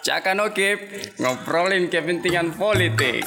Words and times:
Caka 0.00 0.32
Nokip 0.32 0.80
ngobrolin 1.20 1.92
kepentingan 1.92 2.56
politik. 2.56 3.20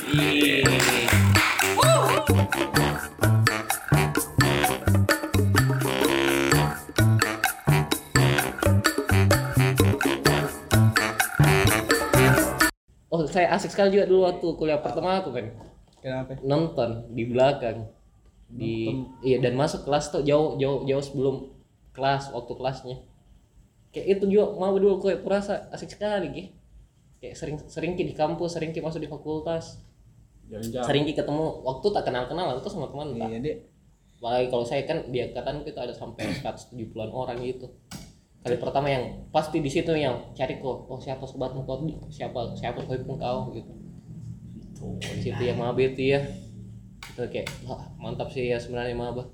Oh, 13.13 13.21
saya 13.29 13.53
asik 13.53 13.77
sekali 13.77 13.93
juga 13.93 14.09
dulu 14.09 14.25
waktu 14.25 14.47
kuliah 14.57 14.81
pertama 14.81 15.21
aku 15.21 15.29
kan 15.29 15.53
Kenapa? 16.01 16.41
nonton 16.41 17.05
di 17.13 17.29
belakang 17.29 17.85
di 18.49 18.89
iya 19.21 19.37
dan 19.37 19.53
masuk 19.53 19.85
kelas 19.85 20.09
tuh 20.09 20.25
jauh 20.25 20.57
jauh 20.57 20.89
jauh 20.89 21.05
sebelum 21.05 21.53
kelas 21.93 22.33
waktu 22.33 22.53
kelasnya 22.57 22.97
kayak 23.93 24.17
itu 24.17 24.25
juga 24.25 24.57
mau 24.57 24.73
dulu 24.73 24.97
kayak 24.97 25.21
perasa 25.21 25.69
asik 25.69 25.93
sekali 25.93 26.33
Ki. 26.33 26.62
Kayak 27.23 27.39
sering 27.39 27.55
sering 27.71 27.95
di 27.95 28.11
kampus 28.11 28.59
sering 28.59 28.75
masuk 28.75 28.99
di 28.99 29.07
fakultas. 29.07 29.79
Jalan-jalan. 30.43 30.83
sering 30.83 31.03
ketemu 31.07 31.45
waktu 31.63 31.87
tak 31.95 32.03
kenal 32.03 32.27
kenalan 32.27 32.59
tuh 32.59 32.67
sama 32.67 32.91
teman 32.91 33.15
Iya, 33.15 33.39
Dek. 33.39 33.57
apalagi 34.19 34.47
kalau 34.51 34.65
saya 34.67 34.83
kan 34.83 35.07
di 35.07 35.23
angkatan 35.23 35.63
kita 35.63 35.87
ada 35.87 35.95
sampai 35.95 36.27
170-an 36.35 37.09
orang 37.15 37.39
gitu. 37.39 37.71
Kali 38.43 38.59
pertama 38.59 38.91
yang 38.91 39.23
pasti 39.31 39.63
di 39.63 39.71
situ 39.71 39.95
yang 39.95 40.35
cari 40.35 40.59
kok 40.59 40.91
oh 40.91 40.99
siapa 40.99 41.23
sobatmu 41.23 41.63
kau 41.63 41.87
Di- 41.87 41.95
siapa 42.11 42.51
siapa 42.59 42.83
sobatmu 42.83 43.15
kau? 43.15 43.55
Gitu. 43.55 43.71
Oh, 44.83 44.99
di 44.99 45.23
situ 45.23 45.39
ya 45.47 45.55
maaf 45.55 45.79
itu 45.79 46.11
ya 46.11 46.19
itu 47.15 47.23
kayak 47.23 47.47
wah 47.63 47.79
mantap 47.95 48.27
sih 48.35 48.51
ya 48.51 48.59
sebenarnya 48.59 48.99
maaf 48.99 49.31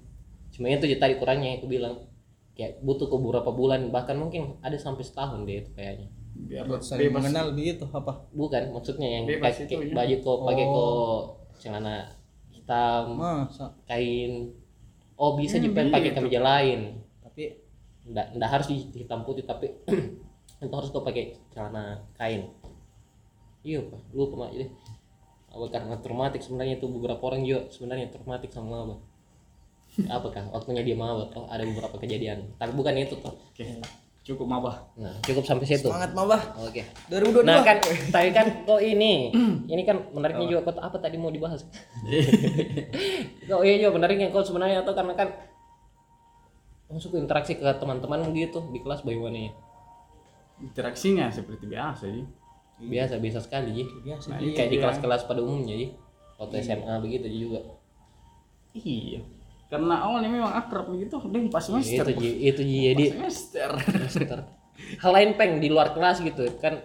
cuma 0.53 0.69
itu 0.69 0.85
tadi 0.93 1.17
kurangnya 1.17 1.57
aku 1.57 1.65
bilang. 1.65 2.05
Kayak 2.53 2.85
butuh 2.85 3.09
ke 3.09 3.15
beberapa 3.17 3.49
bulan 3.49 3.89
bahkan 3.89 4.13
mungkin 4.13 4.61
ada 4.61 4.77
sampai 4.77 5.01
setahun 5.01 5.41
deh 5.47 5.63
itu 5.65 5.71
kayaknya 5.73 6.11
Biar 6.39 6.65
Buat 6.65 6.81
saling 6.81 7.07
bebas. 7.07 7.17
mengenal 7.21 7.47
begitu 7.51 7.85
apa? 7.89 8.13
bukan 8.31 8.63
maksudnya 8.71 9.07
yang 9.07 9.23
Bebas 9.25 9.53
kayak 9.53 9.65
itu 9.65 9.73
kayak 9.75 9.85
ya. 9.85 9.95
baju 9.95 10.15
kok 10.17 10.37
pakai 10.43 10.65
Oh. 10.65 10.73
kok 10.73 11.21
celana 11.59 11.95
hitam 12.49 13.05
Masa? 13.15 13.65
kain 13.85 14.31
oh 15.13 15.31
bisa 15.35 15.55
Hmm, 15.55 15.65
juga 15.65 15.85
pakai 15.87 16.09
gitu. 16.09 16.17
kemeja 16.17 16.39
lain 16.39 16.79
Tapi 17.19 17.43
nggak 18.05 18.27
nggak 18.35 18.49
harus 18.49 18.67
hitam 18.71 19.21
putih 19.21 19.43
tapi 19.43 19.67
itu 20.59 20.73
harus 20.73 20.89
kau 20.89 21.01
pakai 21.01 21.37
celana 21.49 21.99
kain 22.13 22.49
iya 23.61 23.79
pak 23.81 24.01
lupa 24.11 24.35
mak 24.39 24.51
jadi 24.51 24.67
apa 25.49 25.65
karena 25.67 25.95
traumatik 25.97 26.39
sebenarnya 26.39 26.77
itu 26.77 26.87
beberapa 26.87 27.19
orang 27.21 27.41
juga 27.41 27.67
sebenarnya 27.69 28.07
traumatik 28.07 28.49
sama 28.49 28.81
apa 28.81 28.95
apakah 30.07 30.43
waktunya 30.49 30.81
dia 30.81 30.93
mau 30.93 31.17
atau 31.21 31.45
ada 31.45 31.61
beberapa 31.61 31.97
kejadian 31.97 32.55
tapi 32.55 32.71
bukan 32.71 32.93
itu 32.95 33.17
toh 33.17 33.35
Oke. 33.35 33.65
Cukup 34.29 34.45
mabah. 34.45 34.77
nah 34.93 35.09
cukup 35.25 35.41
sampai 35.41 35.65
situ 35.65 35.89
semangat 35.89 36.13
mabah. 36.13 36.37
oke 36.61 36.85
2022. 37.09 37.49
nah 37.49 37.65
kan 37.65 37.81
tadi 38.13 38.29
kan 38.29 38.45
kok 38.61 38.77
ini 38.93 39.33
ini 39.65 39.81
kan 39.81 39.97
menariknya 40.13 40.45
juga 40.45 40.69
kok 40.69 40.77
apa 40.77 41.01
tadi 41.01 41.17
mau 41.17 41.33
dibahas 41.33 41.65
kok 43.49 43.61
iya 43.65 43.75
juga 43.81 43.97
menariknya 43.97 44.29
kok 44.29 44.45
sebenarnya 44.45 44.85
atau 44.85 44.93
karena 44.93 45.17
kan 45.17 45.33
masuk 46.93 47.17
interaksi 47.17 47.57
ke 47.57 47.65
teman-teman 47.65 48.29
gitu 48.37 48.69
di 48.69 48.81
kelas 48.85 49.01
bagaimana 49.01 49.49
ya 49.49 49.53
Interaksinya 50.59 51.31
seperti 51.31 51.71
biasa 51.71 52.03
sih. 52.11 52.25
biasa 52.79 53.19
biasa 53.19 53.39
sekali 53.43 53.83
biasa. 54.03 54.27
Nah, 54.31 54.39
kayak 54.39 54.55
iya, 54.55 54.71
di 54.71 54.77
iya. 54.79 54.83
kelas-kelas 54.83 55.23
pada 55.27 55.39
umumnya 55.43 55.75
ji 55.75 55.87
waktu 56.39 56.63
SMA 56.63 56.95
begitu 57.03 57.27
juga 57.27 57.59
Iya. 58.75 59.19
Karena 59.69 60.01
awalnya 60.01 60.27
memang 60.27 60.49
akrab 60.51 60.89
gitu, 60.93 61.21
deh 61.23 61.45
pas 61.47 61.61
semester. 61.61 62.01
itu 62.09 62.17
ji 62.17 62.31
itu 62.43 62.61
ji 62.61 62.77
jadi 62.89 63.05
semester. 63.13 63.69
semester. 64.09 64.39
hal 64.97 65.11
lain 65.11 65.37
peng 65.37 65.59
di 65.59 65.67
luar 65.67 65.91
kelas 65.91 66.19
gitu 66.19 66.41
kan 66.57 66.81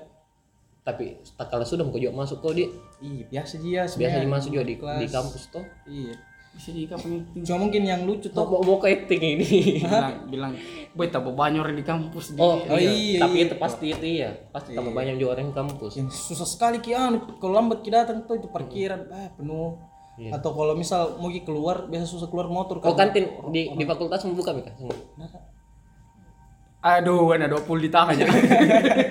tapi 0.82 1.16
tak 1.32 1.48
kalau 1.48 1.64
sudah 1.64 1.80
mau 1.80 1.94
juga 1.94 2.12
masuk 2.12 2.44
kok 2.44 2.52
di 2.52 2.68
Iya, 3.00 3.24
biasa 3.30 3.54
dia 3.58 3.82
biasa 3.88 4.16
dimasuk 4.20 4.50
juga 4.52 4.64
di, 4.66 4.76
kelas. 4.76 5.00
di 5.00 5.06
kampus 5.08 5.42
tuh 5.48 5.64
Iya. 5.86 6.12
Bisa 6.52 6.70
di 6.70 6.86
kapan 6.86 7.10
itu? 7.18 7.42
Cuma 7.42 7.66
mungkin 7.66 7.82
yang 7.82 8.04
lucu 8.04 8.28
tuh 8.28 8.44
mau, 8.44 8.60
mau 8.60 8.78
keting 8.78 9.22
ini 9.34 9.48
bilang 9.80 10.14
bilang 10.28 10.52
boy 10.92 11.08
tambah 11.08 11.32
banyak 11.32 11.58
orang 11.58 11.74
di 11.74 11.82
kampus 11.82 12.34
di 12.34 12.38
oh, 12.38 12.60
Oh, 12.62 12.76
iya. 12.76 12.92
iya, 12.92 13.18
tapi 13.18 13.36
iya. 13.38 13.46
itu 13.48 13.54
pasti 13.56 13.86
itu 13.90 14.04
iya 14.12 14.30
pasti 14.52 14.70
tambah 14.70 14.92
banyak 14.92 15.16
juga 15.16 15.34
orang 15.34 15.50
kampus 15.50 15.92
yang 15.96 16.08
susah 16.10 16.44
sekali 16.44 16.78
ki 16.78 16.92
anu 16.92 17.18
kalau 17.38 17.56
lambat 17.56 17.80
ki 17.80 17.88
datang 17.88 18.22
tuh 18.22 18.36
itu 18.36 18.46
parkiran 18.46 19.08
ah 19.08 19.32
penuh. 19.32 19.80
Iya. 20.14 20.30
Atau 20.38 20.54
kalau 20.54 20.78
misal 20.78 21.18
mau 21.18 21.26
keluar 21.26 21.90
biasa 21.90 22.06
susah 22.06 22.30
keluar 22.30 22.46
motor 22.46 22.78
oh 22.78 22.94
kantin 22.94 23.26
di 23.50 23.66
di 23.74 23.84
fakultas 23.84 24.22
membuka 24.22 24.54
Mika 24.54 24.70
semua? 24.78 24.94
Aduh 26.84 27.32
ada 27.34 27.50
20 27.50 27.84
ditahan 27.90 28.14
ya. 28.14 28.26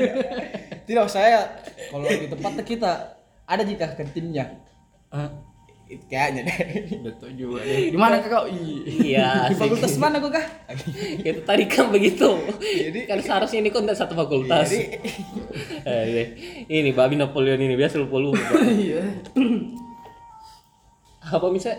Tidak 0.87 1.07
saya 1.11 1.59
kalau 1.91 2.07
di 2.07 2.27
tempat 2.31 2.55
kita 2.63 2.91
ada 3.43 3.63
jika 3.67 3.91
kantinnya. 3.99 4.63
Itu 5.83 6.05
kayaknya 6.07 6.47
deh. 6.47 6.57
betul 7.03 7.35
juga 7.35 7.59
deh. 7.67 7.91
Di 7.91 7.99
mana 7.99 8.23
kau 8.23 8.47
Ih, 8.47 8.87
iya. 9.03 9.51
Di 9.51 9.55
fakultas 9.59 9.99
mana 9.99 10.23
kok 10.23 10.31
kah? 10.31 10.45
itu 11.27 11.41
tadi 11.43 11.63
kan 11.67 11.91
begitu. 11.91 12.29
Jadi- 12.63 13.05
kan 13.05 13.19
seharusnya 13.19 13.59
ini 13.59 13.69
kan 13.69 13.83
satu 13.91 14.15
fakultas. 14.15 14.71
Jadi 14.71 14.87
Eh, 15.83 16.03
ini, 16.07 16.23
ini 16.71 16.89
babi 16.95 17.19
Napoleon 17.19 17.59
ini 17.59 17.75
biasa 17.75 17.99
lupa 17.99 18.15
lupa 18.15 18.55
iya 18.71 19.03
apa 21.31 21.47
bisa? 21.53 21.77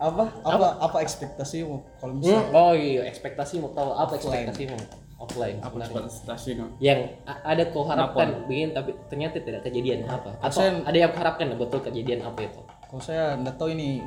Apa? 0.00 0.24
Apa? 0.42 0.68
Apa? 0.80 0.96
Ekspektasimu? 1.04 1.76
Kalau 2.00 2.14
misal 2.16 2.40
Hmm, 2.40 2.56
oh 2.56 2.72
iya 2.72 3.04
ekspektasi 3.04 3.60
mau 3.60 3.70
tahu 3.76 3.92
apa 3.92 4.16
ekspektasimu? 4.16 4.78
Offline 5.20 5.60
apa 5.60 5.76
no? 5.76 6.72
yang 6.80 7.12
ada 7.44 7.68
kau 7.68 7.84
harapkan 7.84 8.48
begini 8.48 8.72
tapi 8.72 8.96
ternyata 9.12 9.36
tidak 9.44 9.68
kejadian. 9.68 10.08
Apa 10.08 10.32
atau 10.40 10.64
Saya- 10.64 10.80
ada 10.80 10.96
yang 10.96 11.12
kau 11.12 11.20
harapkan 11.20 11.52
betul 11.60 11.84
kejadian 11.84 12.24
apa 12.24 12.48
itu? 12.48 12.60
Kalau 12.88 13.02
saya 13.04 13.36
nggak 13.36 13.60
tahu 13.60 13.76
ini. 13.76 14.00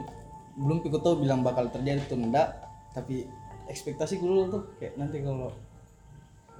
Belum 0.54 0.82
pikir 0.82 1.02
tahu 1.02 1.22
bilang 1.22 1.42
bakal 1.46 1.70
terjadi 1.70 2.02
tuh 2.10 2.18
enggak 2.18 2.50
tapi 2.94 3.26
ekspektasi 3.70 4.22
dulu 4.22 4.50
tuh 4.54 4.62
kayak 4.78 4.98
nanti 5.02 5.22
kalau 5.22 5.50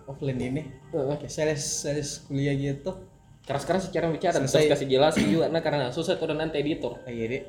offline 0.10 0.42
ini 0.42 0.62
kayak 0.92 1.30
sales 1.30 1.62
sales 1.62 2.26
kuliah 2.26 2.58
gitu 2.58 2.90
keras-keras 3.44 3.92
secara 3.92 4.08
bicara 4.08 4.40
terus 4.40 4.52
Selesai. 4.52 4.72
kasih 4.72 4.88
jelasin 4.90 5.26
juga 5.28 5.46
nah 5.48 5.60
karena 5.60 5.92
susah 5.92 6.16
tuh 6.16 6.32
nanti 6.32 6.58
editor. 6.58 7.00
Iya 7.04 7.26
deh 7.28 7.42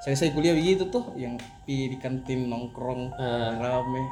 selesai 0.00 0.36
kuliah 0.36 0.52
begitu 0.52 0.88
tuh 0.88 1.16
yang 1.16 1.40
di 1.64 1.96
kantin 1.96 2.48
nongkrong 2.48 3.08
Ah. 3.16 3.56
rame. 3.56 4.02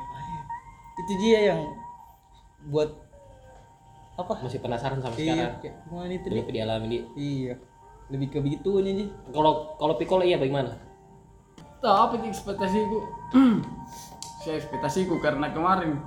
Itu 0.99 1.13
dia 1.19 1.53
yang 1.53 1.61
buat 2.67 2.89
apa? 4.15 4.41
Masih 4.41 4.61
penasaran 4.61 5.01
sampai 5.01 5.21
iya 5.21 5.33
sekarang. 5.33 5.55
kayak 5.61 5.75
gimana 5.85 6.13
itu 6.13 6.27
dia. 6.29 6.43
dialami 6.47 6.87
di 6.87 6.99
iya. 7.17 7.55
Lebih 8.09 8.29
ke 8.29 8.39
begitunya 8.41 8.93
sih 8.95 9.09
kalau 9.33 9.77
kalau 9.77 9.97
Piccolo 9.97 10.21
iya 10.21 10.37
bagaimana? 10.37 10.77
Tahu 11.81 11.89
apa 11.89 12.15
sih 12.21 12.29
ekspektasiku? 12.31 12.99
Saya 14.45 14.59
ekspektasiku 14.59 15.17
karena 15.19 15.49
kemarin 15.49 16.01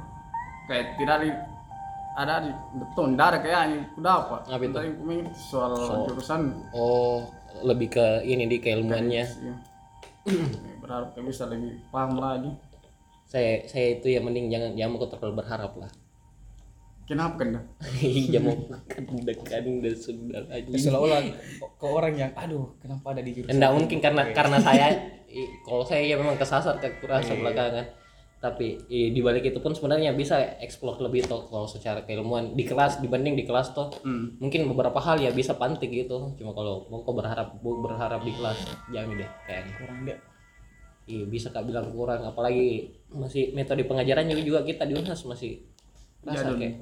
kayak 0.65 0.97
tidak 0.97 1.17
ada 2.15 2.39
di 2.39 2.51
betul 2.75 3.11
tidak 3.11 3.27
ada 3.27 3.37
kayaknya 3.39 3.79
udah 3.95 4.13
apa? 4.17 4.35
Apa 4.47 4.63
itu? 4.63 4.77
Main 5.03 5.25
soal 5.35 5.75
jurusan 6.07 6.41
oh 6.71 7.27
lebih 7.61 7.87
ke 7.89 8.05
ini 8.23 8.45
di 8.45 8.57
keilmuannya 8.57 9.23
Iya. 9.23 9.55
berharap 10.79 11.13
kayak 11.13 11.25
bisa 11.27 11.45
lebih 11.45 11.77
paham 11.87 12.17
lagi. 12.17 12.49
saya 13.25 13.61
saya 13.65 13.95
itu 13.95 14.07
ya 14.07 14.19
mending 14.19 14.49
jangan 14.49 14.71
jangan 14.73 14.91
mau 14.91 15.05
terlalu 15.05 15.33
berharap 15.37 15.73
lah 15.75 15.91
Kenapa 17.05 17.37
kan? 17.37 17.53
dah? 17.53 17.63
iya 18.01 18.41
mau 18.41 18.57
dekan 19.21 19.65
dan 19.77 19.93
sudah 19.93 20.41
aja 20.49 20.65
Ya, 20.65 20.77
seolah-olah 20.81 21.21
ke 21.77 21.85
orang 21.85 22.13
yang 22.17 22.31
aduh 22.33 22.73
kenapa 22.81 23.13
ada 23.13 23.21
di 23.21 23.31
jurusan 23.33 23.53
Enggak 23.53 23.71
mungkin 23.77 23.97
karena 24.01 24.23
karena 24.33 24.57
saya 24.57 24.87
kalau 25.61 25.85
saya 25.85 26.01
ya 26.01 26.17
memang 26.17 26.33
kesasar 26.35 26.81
ke 26.81 26.97
kurasa 26.97 27.37
belakangan 27.37 27.85
tapi 28.35 28.77
i, 28.87 29.09
di 29.09 29.21
balik 29.25 29.47
itu 29.47 29.57
pun 29.57 29.73
sebenarnya 29.73 30.13
bisa 30.13 30.37
explore 30.61 31.01
lebih 31.01 31.25
toh 31.25 31.49
kalau 31.49 31.65
secara 31.65 32.05
keilmuan. 32.05 32.53
Di 32.53 32.61
kelas 32.61 33.01
dibanding 33.01 33.33
di 33.33 33.43
kelas 33.43 33.73
toh 33.73 33.89
Hmm. 34.01 34.37
mungkin 34.37 34.69
beberapa 34.69 35.01
hal 35.01 35.17
ya 35.17 35.33
bisa 35.33 35.57
pantik 35.57 35.89
gitu. 35.89 36.35
Cuma 36.37 36.53
kalau 36.53 36.85
mau 36.87 37.01
kau 37.01 37.13
berharap 37.13 37.57
berharap 37.61 38.21
di 38.21 38.31
kelas 38.31 38.59
jangan 38.93 39.17
deh 39.17 39.29
kayaknya. 39.45 39.73
Kurang 39.81 39.99
deh. 40.05 40.17
Iya 41.05 41.23
bisa 41.25 41.47
kak 41.49 41.65
bilang 41.65 41.89
kurang. 41.89 42.21
Apalagi 42.21 42.93
masih 43.09 43.53
metode 43.53 43.85
pengajarannya 43.85 44.37
juga 44.41 44.61
kita 44.61 44.85
di 44.85 44.93
Unhas 44.93 45.21
masih 45.25 45.61
rasa 46.25 46.49
Jadul. 46.49 46.57
kayak 46.61 46.75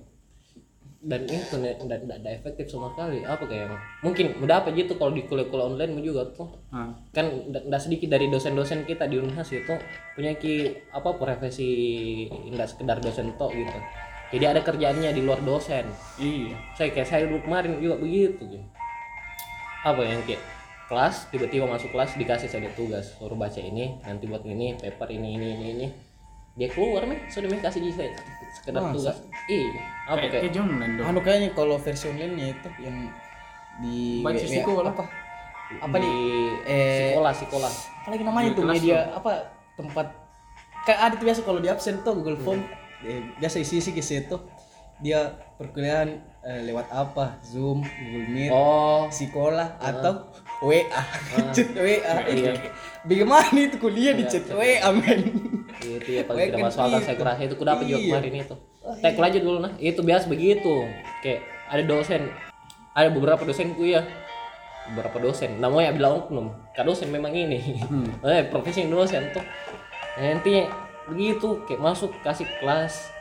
dan 1.04 1.28
itu 1.28 1.56
tidak 1.60 2.00
tidak 2.08 2.34
efektif 2.40 2.66
sama 2.72 2.92
sekali. 2.96 3.22
Apa 3.28 3.44
kayak 3.46 3.76
mungkin 4.02 4.40
udah 4.40 4.64
apa 4.64 4.72
gitu 4.72 4.96
kalau 4.96 5.12
di 5.12 5.28
kuliah-kuliah 5.28 5.68
online 5.68 6.00
juga 6.00 6.28
tuh. 6.32 6.50
Nah, 6.72 6.96
kan 7.12 7.28
tidak 7.52 7.82
sedikit 7.84 8.10
dari 8.16 8.32
dosen-dosen 8.32 8.88
kita 8.88 9.06
di 9.12 9.20
Unhas 9.20 9.52
itu 9.52 9.76
punya 10.16 10.34
ki 10.40 10.74
apa 10.96 11.10
profesi 11.20 11.70
tidak 12.30 12.68
sekedar 12.72 12.98
dosen 13.04 13.36
tok 13.36 13.52
gitu. 13.52 13.80
Jadi 14.34 14.46
ada 14.50 14.66
kerjaannya 14.66 15.14
di 15.14 15.22
luar 15.22 15.44
dosen. 15.46 15.86
Iya. 16.18 16.58
saya 16.74 16.90
kayak 16.90 17.08
saya 17.08 17.30
dulu 17.30 17.46
kemarin 17.46 17.78
juga 17.78 18.02
begitu 18.02 18.42
gitu 18.48 18.68
apa 19.84 20.00
yang 20.00 20.24
kayak 20.24 20.40
kelas 20.88 21.28
tiba-tiba 21.28 21.68
masuk 21.68 21.92
kelas 21.92 22.16
dikasih 22.16 22.48
saya 22.48 22.72
tugas 22.72 23.20
suruh 23.20 23.36
baca 23.36 23.60
ini 23.60 24.00
nanti 24.00 24.32
buat 24.32 24.48
ini 24.48 24.80
paper 24.80 25.12
ini 25.12 25.36
ini 25.36 25.48
ini 25.60 25.66
ini 25.76 25.88
dia 26.54 26.68
keluar 26.70 27.10
nih 27.10 27.20
sudah 27.28 27.50
nih 27.50 27.60
kasih 27.60 27.82
saya 27.90 28.14
sekedar 28.54 28.78
Masa? 28.80 28.94
tugas. 28.94 29.18
iya 29.50 29.82
apa 30.06 30.16
Kayak 30.22 30.32
kayak? 30.38 30.54
ke 30.54 30.60
online 30.60 30.94
dong. 30.96 31.06
anu 31.10 31.20
kayaknya 31.20 31.50
kalau 31.52 31.76
versi 31.82 32.06
online 32.08 32.54
itu 32.54 32.70
yang 32.78 32.98
di 33.82 34.22
Baca 34.22 34.46
sekolah. 34.46 34.92
apa? 34.94 35.04
apa? 35.82 35.96
Di 35.98 36.06
nih 36.06 36.18
eh 36.70 37.10
sekolah 37.10 37.34
sekolah. 37.34 37.72
Apalagi 38.06 38.24
namanya 38.24 38.50
Di 38.54 38.56
tuh 38.56 38.66
media 38.70 38.98
apa 39.10 39.32
tempat. 39.74 40.08
Kayak 40.86 41.00
ada 41.02 41.14
tuh 41.18 41.26
biasa 41.26 41.40
kalau 41.42 41.58
di 41.58 41.70
absen 41.72 41.96
tuh 42.06 42.14
Google 42.14 42.38
Form. 42.38 42.62
Eh, 43.02 43.34
biasa 43.42 43.58
isi 43.58 43.82
isi 43.82 43.90
ke 43.90 44.06
situ. 44.06 44.38
Dia 45.02 45.34
perkuliahan 45.58 46.14
eh, 46.46 46.62
lewat 46.70 46.94
apa? 46.94 47.42
Zoom 47.42 47.82
Google 47.82 48.28
Meet 48.30 48.52
oh. 48.54 49.10
sekolah 49.10 49.82
atau 49.82 50.30
WA 50.62 50.86
chat 51.58 51.74
WA 51.74 51.98
Iya. 52.30 52.54
bagaimana 53.10 53.58
itu 53.58 53.82
kuliah 53.82 54.14
di 54.14 54.30
chat 54.30 54.46
WA 54.48 54.80
men 54.94 55.22
itu 55.84 56.10
ya 56.16 56.24
paling 56.24 56.50
tidak 56.50 56.60
masuk 56.66 56.80
akal. 56.82 57.00
saya 57.00 57.16
kira 57.16 57.32
itu 57.38 57.54
ku 57.54 57.64
dapat 57.64 57.84
juga 57.86 58.00
Iya. 58.00 58.08
kemarin 58.10 58.34
itu. 58.42 58.56
Tekul 59.00 59.24
aja 59.24 59.40
dulu 59.40 59.58
nah. 59.60 59.74
Itu 59.76 60.02
biasa 60.02 60.26
begitu. 60.28 60.74
Kayak 61.20 61.40
ada 61.68 61.84
dosen. 61.84 62.22
Ada 62.94 63.10
beberapa 63.10 63.42
dosen 63.44 63.74
ku 63.74 63.84
ya 63.84 64.02
beberapa 64.92 65.18
dosen. 65.20 65.60
Namanya 65.60 65.96
bilang 65.96 66.24
oknum 66.24 66.52
kak 66.72 66.84
dosen 66.84 67.10
memang 67.10 67.32
ini. 67.32 67.60
Eh 68.24 68.48
profesi 68.48 68.88
dosen 68.88 69.32
tuh. 69.32 69.44
Intinya 70.20 70.70
begitu 71.08 71.60
kayak 71.66 71.82
masuk 71.82 72.12
kasih 72.22 72.48
kelas. 72.60 73.12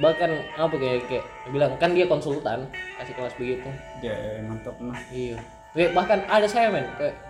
Bahkan 0.00 0.30
apa 0.56 0.74
kayak 0.76 1.04
kayak 1.12 1.24
bilang 1.52 1.76
kan 1.76 1.92
dia 1.92 2.08
konsultan 2.08 2.64
kasih 2.96 3.12
kelas 3.12 3.34
begitu. 3.36 3.68
Ya 4.00 4.40
mantap 4.44 4.76
nah. 4.80 4.96
Iya. 5.12 5.36
Bahkan 5.70 6.26
ada 6.26 6.50
saya 6.50 6.66
men, 6.66 6.82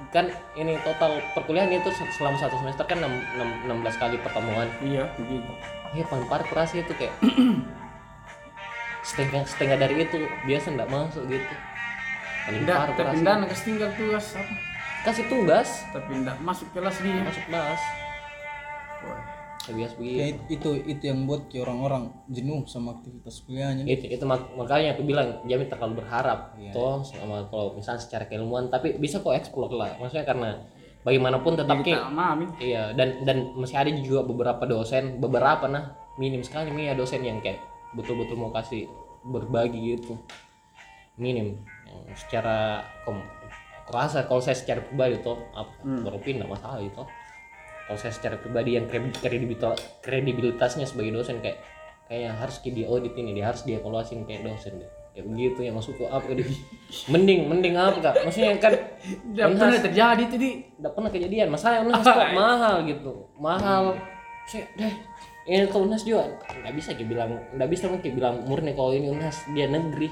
kan 0.09 0.33
ini 0.57 0.81
total 0.81 1.21
perkuliahan 1.37 1.69
itu 1.69 1.93
selama 2.17 2.41
satu 2.41 2.57
semester 2.57 2.89
kan 2.89 3.05
6, 3.05 3.69
16 3.69 4.01
kali 4.01 4.17
pertemuan. 4.25 4.65
Iya 4.81 5.13
begitu. 5.21 5.53
Iya 5.93 6.05
paling 6.09 6.25
parah 6.25 6.47
kurasi 6.49 6.81
itu 6.81 6.93
kayak 6.97 7.13
setengah 9.09 9.45
setengah 9.45 9.77
dari 9.77 10.09
itu 10.09 10.25
biasa 10.49 10.73
nggak 10.73 10.89
masuk 10.89 11.29
gitu. 11.29 11.55
Paling 12.49 12.63
Tidak, 12.65 12.79
parah 12.81 12.95
tapi 12.97 13.17
tidak 13.21 13.35
nak 13.45 13.53
tinggal 13.61 13.91
tugas 13.93 14.27
apa? 14.33 14.55
Kasih 15.01 15.25
tugas 15.33 15.69
Tapi 15.93 16.13
tidak 16.13 16.37
masuk 16.45 16.69
kelas 16.73 16.97
dia. 17.01 17.21
masuk 17.25 17.45
kelas. 17.45 17.81
Wah. 19.05 19.40
Biasa 19.61 19.93
begitu. 19.97 20.17
kayak 20.17 20.35
itu 20.49 20.71
itu 20.89 21.03
yang 21.05 21.29
buat 21.29 21.47
kayak 21.47 21.63
orang-orang 21.63 22.03
jenuh 22.27 22.65
sama 22.65 22.97
aktivitas 22.97 23.45
kuliahnya 23.45 23.85
itu 23.85 24.09
itu 24.09 24.25
mak- 24.25 24.57
makanya 24.57 24.97
aku 24.97 25.05
bilang 25.05 25.45
jangan 25.45 25.69
terlalu 25.69 25.95
berharap 26.01 26.57
Iya. 26.57 26.73
toh 26.73 27.05
sama 27.05 27.45
kalau 27.47 27.77
misalnya 27.77 28.01
secara 28.01 28.25
keilmuan 28.25 28.67
tapi 28.67 28.97
bisa 28.97 29.21
kok 29.21 29.31
eksplor 29.31 29.69
lah 29.71 29.95
maksudnya 29.97 30.25
karena 30.25 30.51
bagaimanapun 31.01 31.57
tetap 31.57 31.77
mami. 32.11 32.45
Iya, 32.59 32.93
dan 32.93 33.25
dan 33.25 33.53
masih 33.55 33.73
ada 33.75 33.89
juga 33.95 34.21
beberapa 34.23 34.65
dosen, 34.65 35.17
beberapa 35.17 35.65
nah 35.65 35.93
minim 36.17 36.41
sekali 36.41 36.69
nih 36.71 36.93
ya 36.93 36.95
dosen 36.95 37.21
yang 37.21 37.41
kayak 37.41 37.57
betul-betul 37.93 38.37
mau 38.37 38.49
kasih 38.51 38.85
berbagi 39.23 39.81
gitu. 39.95 40.17
Minim. 41.17 41.61
Yang 42.07 42.17
secara 42.19 42.81
kom 43.05 43.21
kerasa 43.85 44.25
kalau 44.25 44.39
saya 44.39 44.55
secara 44.55 44.81
pribadi 44.81 45.19
tuh 45.19 45.37
apa 45.51 45.73
baru 46.01 46.19
pindah 46.19 46.45
masalah 46.45 46.81
itu. 46.81 47.01
Kalau 47.91 47.99
saya 47.99 48.15
secara 48.15 48.39
pribadi 48.39 48.79
yang 48.79 48.87
kredi- 48.87 49.19
kredibilitas 49.19 49.83
kredibilitasnya 49.99 50.87
sebagai 50.87 51.11
dosen 51.11 51.43
kayak 51.43 51.59
kayaknya 52.07 52.39
harus 52.39 52.63
di 52.63 52.87
audit 52.87 53.19
ini 53.19 53.35
dia 53.35 53.51
harus 53.51 53.67
dievaluasin 53.67 54.23
kayak 54.31 54.47
dosen 54.47 54.79
deh. 54.79 54.91
Kayak 55.11 55.27
begitu 55.27 55.59
yang 55.67 55.75
masuk 55.75 55.99
ke 55.99 56.07
apa 56.07 56.31
di 56.31 56.47
mending 57.13 57.51
mending 57.51 57.75
apa 57.75 57.99
kak? 57.99 58.15
Maksudnya 58.23 58.63
kan 58.63 58.79
Tidak 59.35 59.47
pernah 59.59 59.83
terjadi 59.83 60.23
itu 60.23 60.37
di. 60.39 60.51
udah 60.79 60.91
pernah 60.95 61.11
kejadian. 61.11 61.51
Masalahnya 61.51 61.83
Unhas 61.91 62.07
kok 62.07 62.31
mahal 62.39 62.75
gitu. 62.87 63.13
Mahal. 63.43 63.99
Sih 64.47 64.63
deh 64.79 64.95
ini 65.51 65.67
tuh 65.67 65.83
Unhas 65.83 66.07
juga 66.07 66.31
nggak 66.47 66.75
bisa 66.79 66.95
kayak 66.95 67.11
bilang 67.11 67.31
nggak 67.59 67.71
bisa 67.75 67.91
mungkin 67.91 68.11
bilang 68.15 68.35
murni 68.47 68.71
kalau 68.71 68.95
ini 68.95 69.11
Unhas 69.11 69.43
dia 69.51 69.67
negeri 69.67 70.07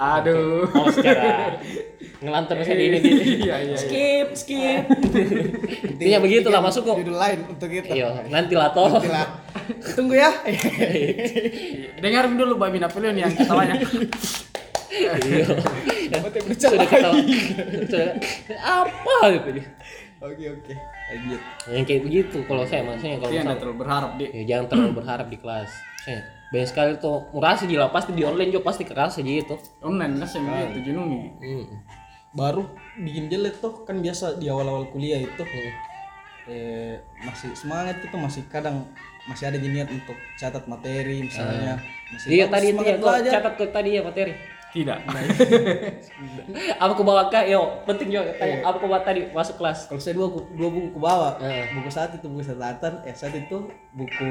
Aduh. 0.00 0.64
oh 0.64 0.88
secara 0.88 1.60
ngelantur 2.20 2.56
misalnya 2.56 2.84
ini 2.88 2.98
di 3.04 3.10
Iya 3.44 3.56
iya. 3.64 3.76
skip 3.76 4.28
skip. 4.32 4.84
Intinya 5.84 6.18
begitu 6.20 6.48
lah 6.48 6.64
masuk 6.64 6.88
kok. 6.88 6.96
judul 7.04 7.20
lain 7.20 7.44
untuk 7.44 7.68
kita. 7.68 7.92
Iya 7.92 8.24
nanti 8.32 8.56
lah 8.56 8.72
toh. 8.72 8.88
Lah 8.96 9.28
tunggu 9.92 10.16
ya. 10.16 10.32
Dengar 12.04 12.32
dulu 12.32 12.56
Babi 12.56 12.80
Napoleon 12.80 13.16
yang 13.16 13.32
ketawanya. 13.32 13.76
iya. 14.90 15.46
Dapat 16.10 16.30
yang 16.32 16.46
sudah 16.56 16.88
ketawa. 16.88 17.14
sudah. 17.84 18.10
Apa 18.56 19.16
gitu 19.36 19.60
oke 20.20 20.44
oke. 20.52 20.72
Lanjut. 21.10 21.40
Yang 21.72 21.84
kayak 21.88 22.02
begitu 22.04 22.38
kalau 22.44 22.64
saya 22.64 22.82
maksudnya 22.84 23.16
kalau 23.18 23.32
Iya, 23.32 23.40
misalnya 23.40 23.48
tidak 23.48 23.60
terlalu 23.60 23.78
berharap 23.80 24.10
di. 24.16 24.24
ya 24.28 24.42
jangan 24.46 24.64
terlalu 24.68 24.92
berharap 25.00 25.26
di 25.28 25.38
kelas. 25.40 25.70
Saya, 26.00 26.20
banyak 26.50 26.66
sekali 26.66 26.90
tuh 26.96 27.30
merasa 27.30 27.62
gila 27.64 27.88
pasti 27.88 28.10
di 28.10 28.22
online 28.22 28.50
juga 28.50 28.66
pasti 28.66 28.82
kerasa 28.82 29.18
gitu 29.20 29.54
Online 29.80 30.18
lah 30.18 30.26
sih 30.26 30.42
gitu 30.42 30.78
jenuh 30.84 31.04
nih. 31.06 31.22
hmm. 31.38 31.64
baru 32.32 32.62
bikin 32.96 33.26
jelek 33.26 33.58
tuh 33.58 33.82
kan 33.82 33.98
biasa 33.98 34.36
di 34.36 34.46
awal-awal 34.46 34.86
kuliah 34.88 35.18
itu 35.18 35.42
Hmm. 35.42 35.72
eh, 36.48 36.94
masih 37.22 37.54
semangat 37.54 38.00
itu 38.00 38.16
masih 38.16 38.42
kadang 38.46 38.82
masih 39.24 39.46
ada 39.46 39.58
niat 39.60 39.86
untuk 39.86 40.18
catat 40.34 40.66
materi 40.66 41.22
misalnya 41.22 41.78
masih 42.10 42.28
Iya 42.32 42.44
tadi 42.48 42.66
itu 42.68 42.82
ya 42.82 42.96
catat 43.30 43.54
ke 43.54 43.64
tadi 43.68 43.90
ya 43.92 44.02
materi. 44.02 44.34
Tidak. 44.70 44.98
Apa 46.78 46.92
ku 46.94 47.02
bawa 47.02 47.26
kak? 47.26 47.46
Yo 47.46 47.82
penting 47.84 48.08
juga 48.08 48.30
tanya. 48.34 48.62
Apa 48.62 48.78
ku 48.78 48.86
bawa 48.86 49.02
tadi 49.02 49.26
masuk 49.28 49.58
kelas? 49.58 49.86
kalau 49.86 49.98
saya 49.98 50.14
dua 50.14 50.26
dua 50.30 50.68
buku 50.68 50.88
ke 50.90 51.00
bawah 51.00 51.32
Eh. 51.38 51.70
buku 51.74 51.90
satu 51.90 52.14
itu 52.16 52.26
buku 52.26 52.42
catatan 52.42 53.02
eh 53.02 53.14
satu 53.14 53.36
itu 53.36 53.56
buku 53.92 54.30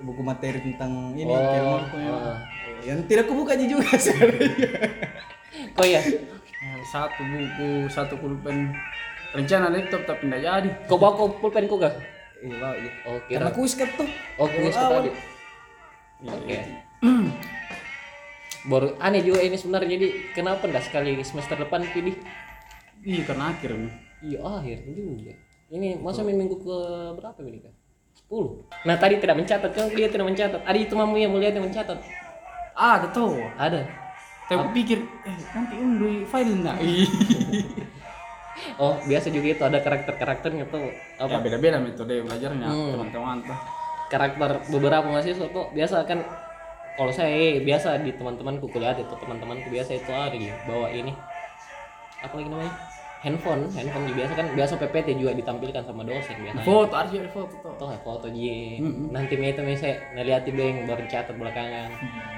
buku 0.00 0.22
materi 0.24 0.58
tentang 0.62 1.12
ini 1.12 1.28
Oh, 1.28 1.78
ah. 1.84 2.40
yang 2.82 3.04
tidak 3.04 3.28
kubuka 3.28 3.52
aja 3.52 3.66
juga 3.68 3.86
sebenarnya 3.94 4.48
Kok 5.72 5.86
ya? 5.86 6.00
Satu 6.88 7.22
buku, 7.22 7.68
satu 7.86 8.14
pulpen. 8.16 8.72
Rencana 9.32 9.68
laptop 9.68 10.04
tapi 10.04 10.28
tidak 10.28 10.40
jadi. 10.42 10.68
Kau 10.88 10.96
bawa 10.96 11.16
kau 11.16 11.28
pulpen 11.32 11.68
ku 11.68 11.76
gak? 11.76 11.94
iya 12.42 12.56
bawa 12.58 12.74
iya 12.74 12.90
Oh 13.06 13.18
kira. 13.24 13.38
karena 13.38 13.50
kuis 13.54 13.72
tuh 13.78 14.08
Oh 14.36 14.48
kuis 14.50 14.74
tadi. 14.74 15.10
Oke. 16.22 16.58
Baru 18.70 18.94
aneh 18.98 19.22
juga 19.22 19.42
ini 19.42 19.54
sebenarnya 19.54 19.88
jadi 19.94 20.08
kenapa 20.34 20.66
enggak 20.66 20.86
sekali 20.86 21.18
semester 21.22 21.58
depan 21.58 21.82
pilih? 21.90 22.14
Iya 23.02 23.22
karena 23.26 23.50
akhir 23.50 23.70
nih. 23.74 23.92
Iya 24.22 24.38
akhir 24.42 24.76
juga. 24.86 25.34
Ini 25.72 25.98
masa 25.98 26.22
minggu 26.22 26.56
ke 26.62 26.76
berapa 27.16 27.38
ini 27.42 27.58
kan? 27.58 27.74
10. 28.32 28.88
Nah 28.88 28.96
tadi 28.96 29.14
tidak 29.18 29.36
mencatat 29.36 29.70
kan 29.70 29.92
dia 29.92 30.08
tidak 30.08 30.24
mencatat. 30.24 30.60
Ada 30.64 30.78
itu 30.78 30.94
mamu 30.96 31.16
yang 31.16 31.30
melihat 31.30 31.52
yang 31.54 31.68
mencatat. 31.68 32.00
Ah, 32.72 32.96
ada 32.96 33.12
tuh. 33.12 33.36
Ada. 33.54 33.84
Tapi 34.42 34.56
aku 34.58 34.72
pikir, 34.72 34.98
eh 35.22 35.36
nanti 35.52 35.74
unduh 35.76 36.24
file 36.24 36.52
enggak? 36.54 36.76
Oh 38.78 38.94
biasa 39.02 39.32
juga 39.32 39.48
itu 39.50 39.62
ada 39.64 39.80
karakter-karakternya 39.80 40.68
tuh 40.70 40.86
apa? 41.18 41.34
ya 41.34 41.38
beda-beda 41.40 41.82
metode 41.82 42.22
belajarnya 42.22 42.68
Hmm. 42.68 42.94
teman-teman 42.94 43.36
tuh. 43.42 43.58
karakter 44.06 44.50
beberapa 44.68 45.08
mahasiswa 45.08 45.48
tuh 45.48 45.72
biasa 45.72 46.04
kan 46.04 46.20
kalau 46.94 47.10
saya 47.10 47.32
eh, 47.32 47.58
biasa 47.58 47.98
di 47.98 48.12
teman-temanku 48.12 48.68
kuliah 48.68 48.92
itu 48.94 49.08
teman-temanku 49.08 49.66
biasa 49.66 49.96
itu 49.96 50.12
ada 50.12 50.36
di 50.36 50.46
bawa 50.62 50.92
ini 50.92 51.10
apa 52.20 52.32
lagi 52.32 52.48
namanya 52.52 52.72
handphone 53.22 53.70
handphone 53.70 54.04
juga. 54.10 54.26
Biasa 54.26 54.32
kan 54.34 54.46
biasa 54.58 54.72
PPT 54.82 55.08
juga 55.14 55.32
ditampilkan 55.38 55.82
sama 55.86 56.02
dosen 56.02 56.34
biasa 56.42 56.58
Foto, 56.66 56.94
harus 56.98 57.10
ada 57.14 57.30
foto 57.30 57.54
tuh. 57.62 57.74
toh 57.78 57.88
foto 58.02 58.26
ji? 58.34 58.82
Mm-mm. 58.82 59.14
nanti 59.14 59.38
itu 59.38 59.62
saya 59.78 59.94
ngeliatin 60.18 60.52
deh 60.58 60.66
yang 60.66 60.78
baru 60.90 61.04
catat 61.06 61.34
belakangan. 61.38 61.88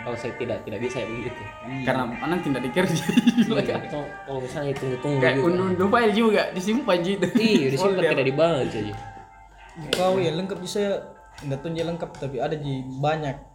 Kalau 0.04 0.16
saya 0.20 0.32
tidak 0.36 0.60
tidak 0.68 0.78
bisa 0.84 1.00
ya 1.00 1.06
begitu. 1.08 1.42
Karena 1.88 2.02
nanti 2.20 2.46
tidak 2.52 2.62
dikerja. 2.68 3.04
Iya, 3.44 3.76
kalau 4.28 4.40
misalnya 4.44 4.72
tunggu-tunggu 4.76 5.20
Kayak 5.24 5.34
juga 5.40 5.46
unduh-unduh 5.48 5.88
file 5.88 6.12
juga 6.12 6.42
disimpan 6.52 6.96
gitu. 7.00 7.26
iya 7.40 7.66
disimpan 7.72 8.02
tidak 8.04 8.26
dibaca 8.28 8.60
aja 8.60 8.94
kau 9.90 10.22
ya 10.22 10.30
lengkap 10.30 10.58
bisa 10.62 11.02
enggak 11.42 11.58
tuh 11.66 11.70
dia 11.74 11.84
lengkap 11.86 12.10
tapi 12.14 12.38
ada 12.38 12.54
ji. 12.54 12.86
Banyak 13.02 13.53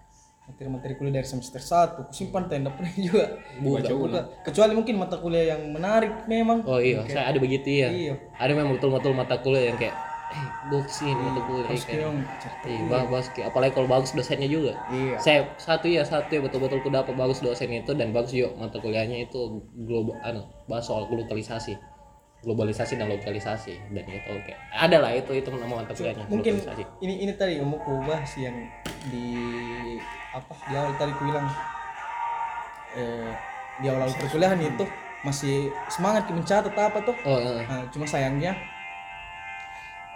materi-materi 0.50 0.94
kuliah 0.94 1.14
dari 1.16 1.28
semester 1.28 1.62
1 1.62 2.10
kusimpan 2.10 2.44
tenda 2.46 2.70
pernah 2.70 2.90
juga. 3.00 3.26
Buka 3.58 3.86
Buka. 3.88 4.22
kecuali 4.42 4.74
mungkin 4.74 4.96
mata 4.98 5.16
kuliah 5.16 5.54
yang 5.54 5.70
menarik 5.70 6.26
memang. 6.26 6.66
Oh 6.66 6.78
iya 6.78 7.06
saya 7.06 7.30
ada 7.30 7.38
begitu 7.38 7.70
ya. 7.70 7.90
Iya. 7.90 8.14
Ada 8.36 8.52
memang 8.52 8.74
betul-betul 8.76 9.14
mata 9.14 9.38
kuliah 9.38 9.70
yang 9.70 9.78
kayak 9.78 9.96
eh 10.30 10.46
bagus 10.70 10.94
sih 10.94 11.10
ini 11.10 11.18
mata 11.20 11.42
kuliah 11.44 11.66
kayak. 11.66 12.06
Iya, 12.64 12.86
bahas 12.86 13.28
kayak- 13.30 13.50
apalagi 13.50 13.72
kalau 13.74 13.88
bagus 13.88 14.12
dosennya 14.12 14.46
juga. 14.46 14.74
iya. 14.90 15.18
Saya 15.18 15.40
satu 15.56 15.86
ya 15.86 16.02
satu 16.02 16.30
ya 16.30 16.42
betul-betul 16.42 16.82
ku 16.82 16.90
dapat 16.90 17.14
bagus 17.14 17.40
dosen 17.40 17.70
itu 17.70 17.94
dan 17.94 18.10
bagus 18.10 18.30
juga 18.32 18.54
mata 18.60 18.78
kuliahnya 18.78 19.26
itu 19.26 19.40
global 19.80 20.14
anu 20.22 20.42
bahas 20.66 20.86
soal 20.86 21.06
globalisasi 21.06 21.78
globalisasi 22.40 22.96
dan 22.96 23.12
lokalisasi. 23.12 23.76
Dan 23.92 24.06
itu 24.08 24.30
oke. 24.32 24.54
Ada 24.72 24.98
lah 25.04 25.12
itu 25.12 25.32
itu 25.36 25.48
nama 25.52 25.84
mata 25.84 25.92
kuliahnya 25.92 26.24
mungkin 26.32 26.56
globalisasi. 26.60 26.84
ini 27.04 27.14
ini 27.28 27.34
tadi 27.36 27.60
yang 27.60 27.68
mau 27.68 27.80
ku 27.84 28.00
bahas 28.04 28.32
yang 28.40 28.56
di 29.12 29.28
apa 30.32 30.54
di 30.70 30.74
awal 30.76 30.94
tadi 30.96 31.12
ku 31.16 31.24
bilang. 31.28 31.48
Eh, 32.96 33.32
di 33.80 33.86
awal 33.88 34.08
awal 34.08 34.16
perkuliahan 34.18 34.60
itu 34.60 34.84
masih 35.22 35.70
semangat 35.92 36.32
mencatat 36.32 36.72
apa 36.72 37.00
tuh. 37.04 37.16
Oh 37.28 37.38
eh, 37.38 37.64
Nah, 37.68 37.84
cuma 37.92 38.08
sayangnya 38.08 38.56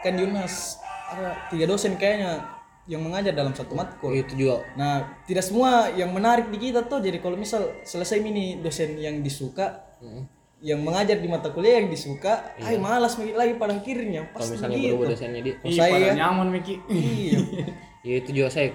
kan 0.03 0.15
di 0.15 0.23
UNAS 0.27 0.83
ada 1.11 1.31
tiga 1.47 1.63
dosen 1.63 1.95
kayaknya 1.95 2.43
yang 2.83 2.99
mengajar 2.99 3.31
dalam 3.31 3.55
satu 3.55 3.71
matkul. 3.75 4.11
itu 4.11 4.35
juga. 4.35 4.59
Nah, 4.75 5.23
tidak 5.23 5.47
semua 5.47 5.87
yang 5.95 6.11
menarik 6.11 6.51
di 6.51 6.59
kita 6.59 6.83
tuh 6.83 6.99
jadi 6.99 7.23
kalau 7.23 7.39
misal 7.39 7.71
selesai 7.87 8.19
ini 8.19 8.59
dosen 8.59 8.99
yang 8.99 9.23
disuka, 9.23 9.91
Hmm. 10.03 10.27
Yang 10.63 10.79
mengajar 10.79 11.19
di 11.19 11.27
mata 11.27 11.51
kuliah 11.51 11.83
yang 11.83 11.91
disuka, 11.91 12.55
ay 12.55 12.79
malas 12.79 13.19
mikir 13.19 13.35
lagi 13.35 13.59
pada 13.59 13.75
akhirnya. 13.75 14.31
Kalau 14.31 14.47
pasti 14.47 14.55
misalnya 14.55 14.77
begitu. 14.79 14.91
berubah 14.95 15.07
dosennya 15.11 15.41
dia 15.43 15.55
Ih, 15.59 15.75
saya- 15.75 15.91
pada 15.91 16.07
nyaman 16.15 16.47
Miki. 16.55 16.75
Iya. 16.87 17.39
ya 18.07 18.13
itu 18.19 18.29
juga 18.31 18.47
saya 18.51 18.67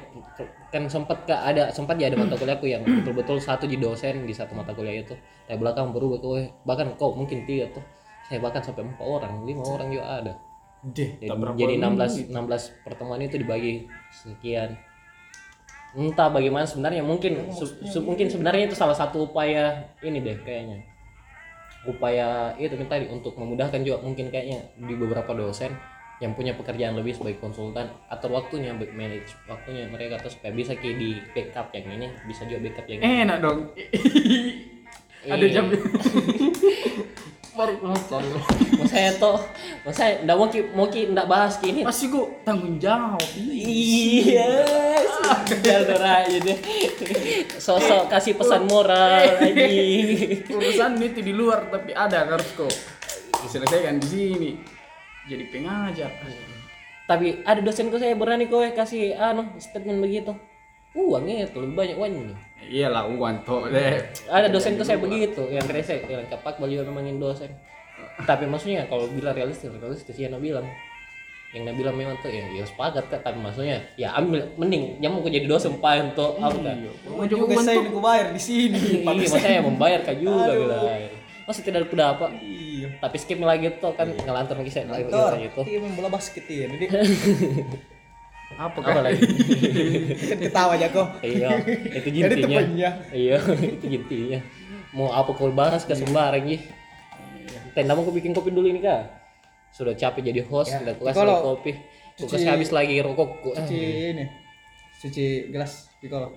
kan 0.68 0.84
sempat 0.88 1.24
kak 1.24 1.40
ada 1.48 1.72
sempat 1.72 1.96
ya 1.96 2.12
ada 2.12 2.16
mata 2.20 2.36
kuliahku 2.36 2.64
yang 2.68 2.84
betul-betul 2.84 3.40
satu 3.40 3.64
di 3.64 3.80
dosen 3.80 4.28
di 4.28 4.36
satu 4.36 4.52
mata 4.52 4.76
kuliah 4.76 5.00
itu. 5.00 5.16
Tapi 5.48 5.56
belakang 5.56 5.96
berubah 5.96 6.20
tuh 6.20 6.32
eh, 6.36 6.52
bahkan 6.68 6.92
kok 6.92 7.16
mungkin 7.16 7.48
tiga 7.48 7.72
tuh 7.72 7.80
saya 8.28 8.44
bahkan 8.44 8.60
sampai 8.60 8.84
empat 8.84 9.00
orang 9.08 9.48
lima 9.48 9.64
orang 9.64 9.88
juga 9.88 10.04
ada. 10.20 10.32
Deh, 10.84 11.10
jadi, 11.18 11.32
jadi 11.56 11.74
menit. 11.80 12.28
16 12.28 12.36
16 12.36 12.84
pertemuan 12.84 13.18
itu 13.24 13.40
dibagi 13.40 13.88
sekian. 14.12 14.76
Entah 15.96 16.28
bagaimana 16.28 16.68
sebenarnya 16.68 17.00
mungkin 17.00 17.48
su- 17.48 17.80
su- 17.88 18.04
mungkin 18.04 18.28
sebenarnya 18.28 18.68
itu 18.68 18.76
salah 18.76 18.92
satu 18.92 19.24
upaya 19.32 19.88
ini 20.04 20.20
deh 20.20 20.36
kayaknya 20.44 20.97
upaya 21.88 22.52
itu 22.60 22.76
kan 22.76 22.86
tadi 22.86 23.08
untuk 23.08 23.32
memudahkan 23.34 23.80
juga 23.80 24.04
mungkin 24.04 24.28
kayaknya 24.28 24.60
di 24.76 24.92
beberapa 24.92 25.32
dosen 25.32 25.72
yang 26.18 26.34
punya 26.34 26.52
pekerjaan 26.52 26.98
lebih 26.98 27.14
sebagai 27.14 27.38
konsultan 27.38 27.88
atur 28.10 28.34
waktunya 28.34 28.74
manage 28.74 29.32
waktunya 29.46 29.86
mereka 29.88 30.18
tuh 30.18 30.28
supaya 30.28 30.52
bisa 30.52 30.74
kayak 30.74 30.98
di 30.98 31.16
backup 31.32 31.70
yang 31.72 31.86
ini 31.94 32.06
bisa 32.26 32.42
juga 32.44 32.68
backup 32.68 32.86
yang 32.90 33.00
ini 33.00 33.22
Enak 33.24 33.38
dong. 33.40 33.58
Ada 35.28 35.44
Iya. 35.44 35.50
jam. 35.50 35.66
Baru 37.58 37.74
nonton. 37.82 38.22
mau 38.78 38.86
saya 38.86 39.10
mau 39.18 39.90
saya 39.90 40.22
ndak 40.22 40.36
mau 40.38 40.46
ki 40.46 40.60
mau 40.78 40.86
ki 40.86 41.10
ndak 41.10 41.26
bahas 41.26 41.58
ki 41.58 41.74
ini 41.74 41.80
Pasti 41.82 42.06
kok 42.06 42.46
tanggung 42.46 42.78
jawab. 42.78 43.18
Iya, 43.34 44.62
Dora 45.66 46.22
aja 46.22 46.38
deh. 46.38 46.58
Sosok 47.58 48.06
kasih 48.06 48.38
pesan 48.38 48.70
moral 48.70 49.42
lagi. 49.42 50.46
Urusan 50.54 51.02
itu 51.02 51.18
di 51.18 51.34
luar 51.34 51.66
tapi 51.66 51.90
ada 51.90 52.30
harus 52.30 52.46
kok 52.54 52.70
diselesaikan 53.42 53.98
di 53.98 54.06
sini. 54.06 54.50
Jadi 55.26 55.44
pengajar. 55.50 56.14
Tapi 57.10 57.42
ada 57.42 57.58
dosenku 57.58 57.98
saya 57.98 58.14
berani 58.14 58.46
kowe 58.46 58.70
kasih 58.70 59.18
anu 59.18 59.50
statement 59.58 59.98
begitu. 59.98 60.30
Uangnya 60.98 61.46
itu 61.46 61.58
lebih 61.62 61.76
banyak 61.78 61.96
uangnya. 61.96 62.34
Iyalah 62.58 63.06
uang 63.06 63.46
toh 63.46 63.70
deh. 63.70 64.02
Ada 64.26 64.50
dosenku 64.50 64.82
saya 64.82 64.98
begitu 64.98 65.46
yang 65.46 65.62
rese 65.70 66.02
yang 66.10 66.26
kapak 66.26 66.58
beliau 66.58 66.82
memangin 66.82 67.22
dosen. 67.22 67.54
Tapi 68.26 68.50
maksudnya 68.50 68.82
kalau 68.90 69.06
bila 69.06 69.30
realistis, 69.30 69.70
realistis 69.70 70.18
ya 70.18 70.26
Nabi 70.26 70.50
bilang 70.50 70.66
yang 71.56 71.64
Nabi 71.64 71.80
bilang 71.80 71.96
memang 71.96 72.14
tuh 72.20 72.28
ya, 72.28 72.44
ya 72.52 72.60
sepakat 72.60 73.08
kak 73.08 73.24
tapi 73.24 73.40
maksudnya 73.40 73.80
ya 73.96 74.12
ambil 74.20 74.44
mending 74.60 75.00
jangan 75.00 75.16
mau 75.16 75.24
jadi 75.24 75.48
dosen 75.48 75.80
pak 75.80 76.12
untuk 76.12 76.36
apa 76.36 76.60
kan 76.60 76.76
juga 77.24 77.56
saya 77.64 77.80
ini 77.80 77.90
bayar 77.96 78.26
di 78.36 78.42
sini. 78.42 78.78
iya 79.00 79.08
maksudnya 79.16 79.64
membayar 79.64 80.00
kak 80.04 80.20
juga 80.20 80.52
bilang 80.52 80.84
masa 81.48 81.64
tidak 81.64 81.88
ada 81.88 82.12
apa 82.12 82.26
Iya. 82.44 83.00
tapi 83.00 83.16
skip 83.16 83.40
lagi 83.40 83.72
tuh 83.80 83.96
kan 83.96 84.12
ngelantur 84.12 84.60
lagi 84.60 84.68
saya 84.68 84.92
lagi 84.92 85.08
itu 85.48 85.60
iya 85.64 85.78
main 85.80 85.92
bola 85.96 86.12
basket 86.12 86.44
ya. 86.44 86.68
Jadi 86.68 86.84
Apa 88.56 88.80
apa 88.80 89.00
lagi? 89.04 89.20
ketawa 90.40 90.72
aja 90.74 90.88
kok. 90.88 91.08
iya 91.20 91.60
itu 91.92 92.08
temannya. 92.40 92.90
iya 93.12 93.36
itu 93.60 93.84
jintinya. 93.86 94.40
Mau 94.96 95.12
apa 95.12 95.30
kau 95.30 95.52
bahas 95.52 95.84
ke 95.84 95.92
sembarang 95.92 96.48
ih 96.48 96.62
tenda 97.76 97.92
mau 97.92 98.08
bikin 98.08 98.32
kopi 98.32 98.48
dulu 98.48 98.66
ini 98.66 98.80
kak. 98.80 99.04
Sudah 99.68 99.92
capek 99.92 100.32
jadi 100.32 100.40
host 100.42 100.72
Ya, 100.72 100.80
udah 100.80 100.94
kelas 100.96 101.14
kalau 101.14 101.36
kopi. 101.44 101.76
Cuci- 102.16 102.24
kulkas 102.24 102.42
habis 102.48 102.70
lagi 102.72 102.98
rokokku 102.98 103.52
Ah. 103.52 103.62
Cuci 103.62 103.78
ini. 104.10 104.24
Cuci 104.96 105.24
gelas 105.48 105.86
Piccolo. 105.98 106.32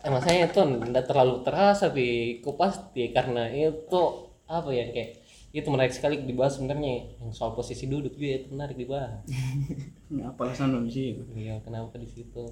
emang 0.00 0.20
saya 0.20 0.44
itu 0.44 0.60
tidak 0.60 1.04
terlalu 1.04 1.40
terasa 1.40 1.88
tapi 1.88 2.08
pasti 2.54 3.08
karena 3.08 3.48
itu 3.48 4.00
apa 4.44 4.68
ya 4.68 4.84
kayak 4.86 5.23
itu 5.54 5.68
menarik 5.68 5.90
sekali 5.90 6.18
dibahas 6.20 6.58
sebenarnya 6.58 6.92
yang 7.16 7.30
soal 7.30 7.54
posisi 7.54 7.86
duduk 7.86 8.12
juga 8.12 8.42
itu 8.42 8.48
menarik 8.50 8.74
dibahas 8.74 9.22
Apa 10.26 10.40
alasan 10.44 10.74
di 10.80 10.90
sini? 10.90 11.22
iya 11.36 11.56
kenapa 11.58 11.94
di 11.94 12.06
situ 12.06 12.42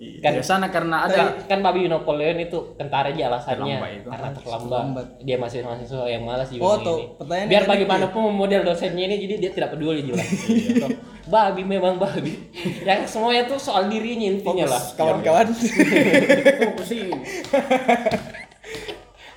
Kan 0.00 0.32
di 0.32 0.40
sana 0.40 0.72
karena 0.72 1.04
ada 1.04 1.44
kan 1.44 1.60
Babi 1.60 1.84
Napoleon 1.84 2.40
itu 2.40 2.56
tentara 2.72 3.12
aja 3.12 3.28
alasannya 3.28 3.76
Terlambat 3.76 4.08
karena 4.08 4.28
terlambat. 4.32 4.64
Terlambat. 4.72 5.06
dia 5.20 5.36
masih 5.36 5.60
mahasiswa 5.60 6.08
yang 6.08 6.24
malas 6.24 6.48
juga 6.48 6.64
Oh, 6.64 6.74
ini. 6.74 6.86
tuh, 6.86 6.98
biar 7.44 7.68
bagaimanapun 7.68 8.32
model 8.32 8.64
dosennya 8.64 9.04
ini 9.04 9.20
jadi 9.20 9.34
dia 9.38 9.50
tidak 9.52 9.76
peduli 9.76 10.00
jelas 10.00 10.24
Iya. 10.48 10.72
Tuh, 10.80 10.90
babi 11.28 11.68
memang 11.68 12.00
babi 12.00 12.32
yang 12.88 13.04
semuanya 13.04 13.44
tuh 13.44 13.60
soal 13.60 13.92
dirinya 13.92 14.24
intinya 14.30 14.72
lah 14.72 14.80
Kawan-kawan. 14.96 15.52
fokus 15.52 16.90
ini. 16.90 17.12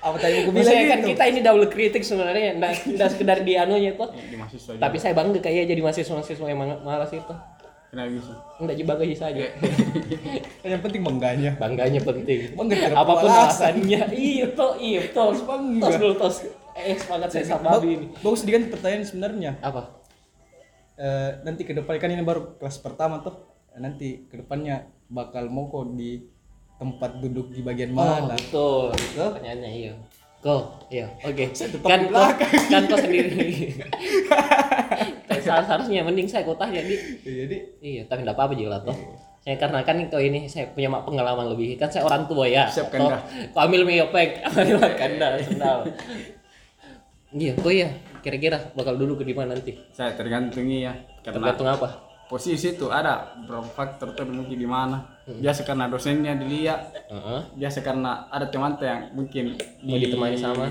Apa 0.04 0.20
tadi 0.20 0.36
aku 0.38 0.52
bilang 0.52 0.68
kan 0.68 1.00
gitu? 1.00 1.08
kita 1.10 1.24
ini 1.26 1.40
double 1.40 1.68
kritik 1.68 2.04
sebenarnya 2.04 2.60
nggak 2.60 2.72
nggak 2.92 3.10
sekedar 3.10 3.40
di 3.40 3.56
anunya 3.56 3.96
tuh 3.96 4.12
di 4.12 4.36
mahasiswa. 4.36 4.76
tapi 4.76 5.00
saya 5.00 5.16
bangga 5.16 5.40
kayak 5.40 5.64
jadi 5.66 5.80
mahasiswa-mahasiswa 5.80 6.44
yang 6.44 6.60
malas 6.84 7.08
itu 7.10 7.36
Kenapa 7.88 8.10
bisa? 8.10 8.34
enggak 8.58 8.76
juga 8.76 8.88
bangga 8.92 9.06
saja 9.16 9.44
Yang 10.62 10.82
penting 10.82 11.02
bangganya. 11.02 11.52
bangganya 11.56 12.00
penting 12.02 12.40
Bangga 12.52 12.76
apa 12.92 13.14
pun 13.16 13.30
alasannya 13.30 14.00
iya 14.20 14.46
toh 14.50 14.74
iya 14.76 15.02
tos 15.10 15.40
Bangga. 15.42 15.84
tos 15.84 15.96
dulu 15.98 16.14
tos 16.18 16.36
eh 16.74 16.98
semangat 16.98 17.30
saya 17.30 17.46
sama 17.48 17.78
babi 17.78 17.90
ini 17.94 18.06
Bagus 18.20 18.44
diganti 18.44 18.68
pertanyaan 18.68 19.06
sebenarnya. 19.06 19.52
apa 19.62 20.04
Eh, 20.94 21.32
nanti 21.42 21.66
ke 21.66 21.74
depan 21.74 21.98
kan 21.98 22.06
ini 22.08 22.22
baru 22.22 22.54
kelas 22.56 22.78
pertama 22.78 23.18
tuh. 23.20 23.34
Nanti 23.74 24.30
ke 24.30 24.38
depannya 24.38 24.86
bakal 25.10 25.50
mau 25.50 25.66
kok 25.66 25.90
di 25.92 26.22
tempat 26.84 27.12
duduk 27.24 27.48
di 27.56 27.64
bagian 27.64 27.96
oh 27.96 28.04
mana? 28.04 28.36
betul. 28.36 28.92
Betul. 28.92 29.30
pertanyaannya 29.40 29.72
iya. 29.72 29.94
Kok? 30.44 30.64
Iya 30.92 31.08
oke. 31.24 31.44
Tetap 31.56 31.88
kan 31.88 32.02
belakang. 32.12 32.52
kan 32.68 32.82
kok 32.92 33.00
sendiri? 33.00 33.48
Seharusnya 35.44 35.72
harusnya 35.76 36.02
mending 36.04 36.28
saya 36.28 36.44
kok 36.44 36.60
tanya 36.60 36.84
di 36.84 36.96
Jadi 37.24 37.58
iya 37.80 38.04
tapi 38.04 38.28
enggak 38.28 38.36
apa-apa 38.36 38.54
juga 38.60 38.84
toh. 38.84 38.98
Saya 39.44 39.56
karena 39.60 39.80
kan 39.84 40.00
kau 40.12 40.20
ini 40.20 40.48
saya 40.52 40.68
punya 40.76 40.92
pengalaman 40.92 41.56
lebih. 41.56 41.80
Kan 41.80 41.88
saya 41.88 42.04
orang 42.04 42.28
tua 42.28 42.48
ya. 42.48 42.68
Siap, 42.68 42.92
Kanda. 42.92 43.24
kau 43.56 43.64
ambil 43.64 43.88
miopek 43.88 44.40
ambil 44.52 44.84
kanda 45.00 45.40
sendal 45.40 45.88
iya 47.32 47.56
kok 47.56 47.72
iya. 47.72 47.90
Kira-kira 48.24 48.72
bakal 48.76 48.96
duduk 48.96 49.24
di 49.24 49.36
mana 49.36 49.56
nanti? 49.56 49.76
Saya 49.92 50.16
tergantung 50.16 50.68
ya. 50.68 50.96
Tergantung 51.24 51.68
apa? 51.68 52.14
posisi 52.34 52.74
itu 52.74 52.90
ada 52.90 53.38
beberapa 53.46 53.70
faktor 53.70 54.18
mungkin 54.26 54.58
di 54.58 54.66
mana. 54.66 55.13
Biasa 55.24 55.64
karena 55.64 55.88
dosennya 55.88 56.36
dilihat, 56.36 56.92
Heeh. 57.08 57.40
biasa 57.56 57.80
karena 57.80 58.28
ada 58.28 58.52
teman 58.52 58.76
yang 58.84 59.08
mungkin 59.16 59.56
mau 59.80 59.96
ditemani 59.96 60.36
sama 60.36 60.68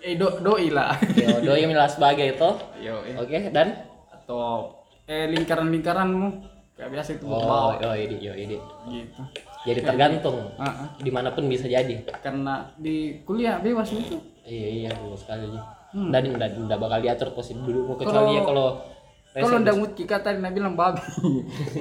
eh 0.00 0.16
do, 0.16 0.40
doi 0.40 0.72
lah. 0.72 0.96
yo 1.12 1.44
doi 1.44 1.68
milah 1.68 1.84
sebagai 1.84 2.32
itu 2.36 2.50
Yo, 2.80 3.04
eh. 3.04 3.16
oke 3.20 3.52
dan 3.52 3.84
atau 4.08 4.72
eh 5.04 5.28
lingkaran-lingkaranmu 5.28 6.28
kayak 6.72 6.90
biasa 6.90 7.10
itu 7.20 7.24
oh 7.28 7.44
bawa 7.44 7.76
yo 7.76 7.92
ini 7.92 8.16
yo 8.16 8.32
ini 8.32 8.56
gitu. 8.88 9.20
jadi 9.68 9.80
tergantung 9.84 10.56
ah. 10.56 10.88
di 10.96 11.12
mana 11.12 11.36
pun 11.36 11.44
bisa 11.46 11.68
jadi 11.68 12.00
Karena 12.24 12.72
di 12.80 13.20
kuliah 13.22 13.60
bebas 13.60 13.92
itu. 13.92 14.16
iya 14.48 14.88
iya 14.88 14.90
betul 14.96 15.20
sekali 15.20 15.52
Hmm. 15.94 16.10
dan 16.10 16.26
dan 16.26 16.66
dan 16.66 16.74
bakal 16.74 16.98
diatur 16.98 17.30
posisi 17.30 17.54
dudukmu 17.54 17.94
kecuali 17.94 18.34
ya 18.34 18.42
kalau 18.42 18.82
Kalau 19.34 19.58
ndak 19.58 19.74
mut 19.74 19.92
kita 19.98 20.22
tadi 20.22 20.38
nak 20.38 20.54
bilang 20.54 20.78
babi. 20.78 21.02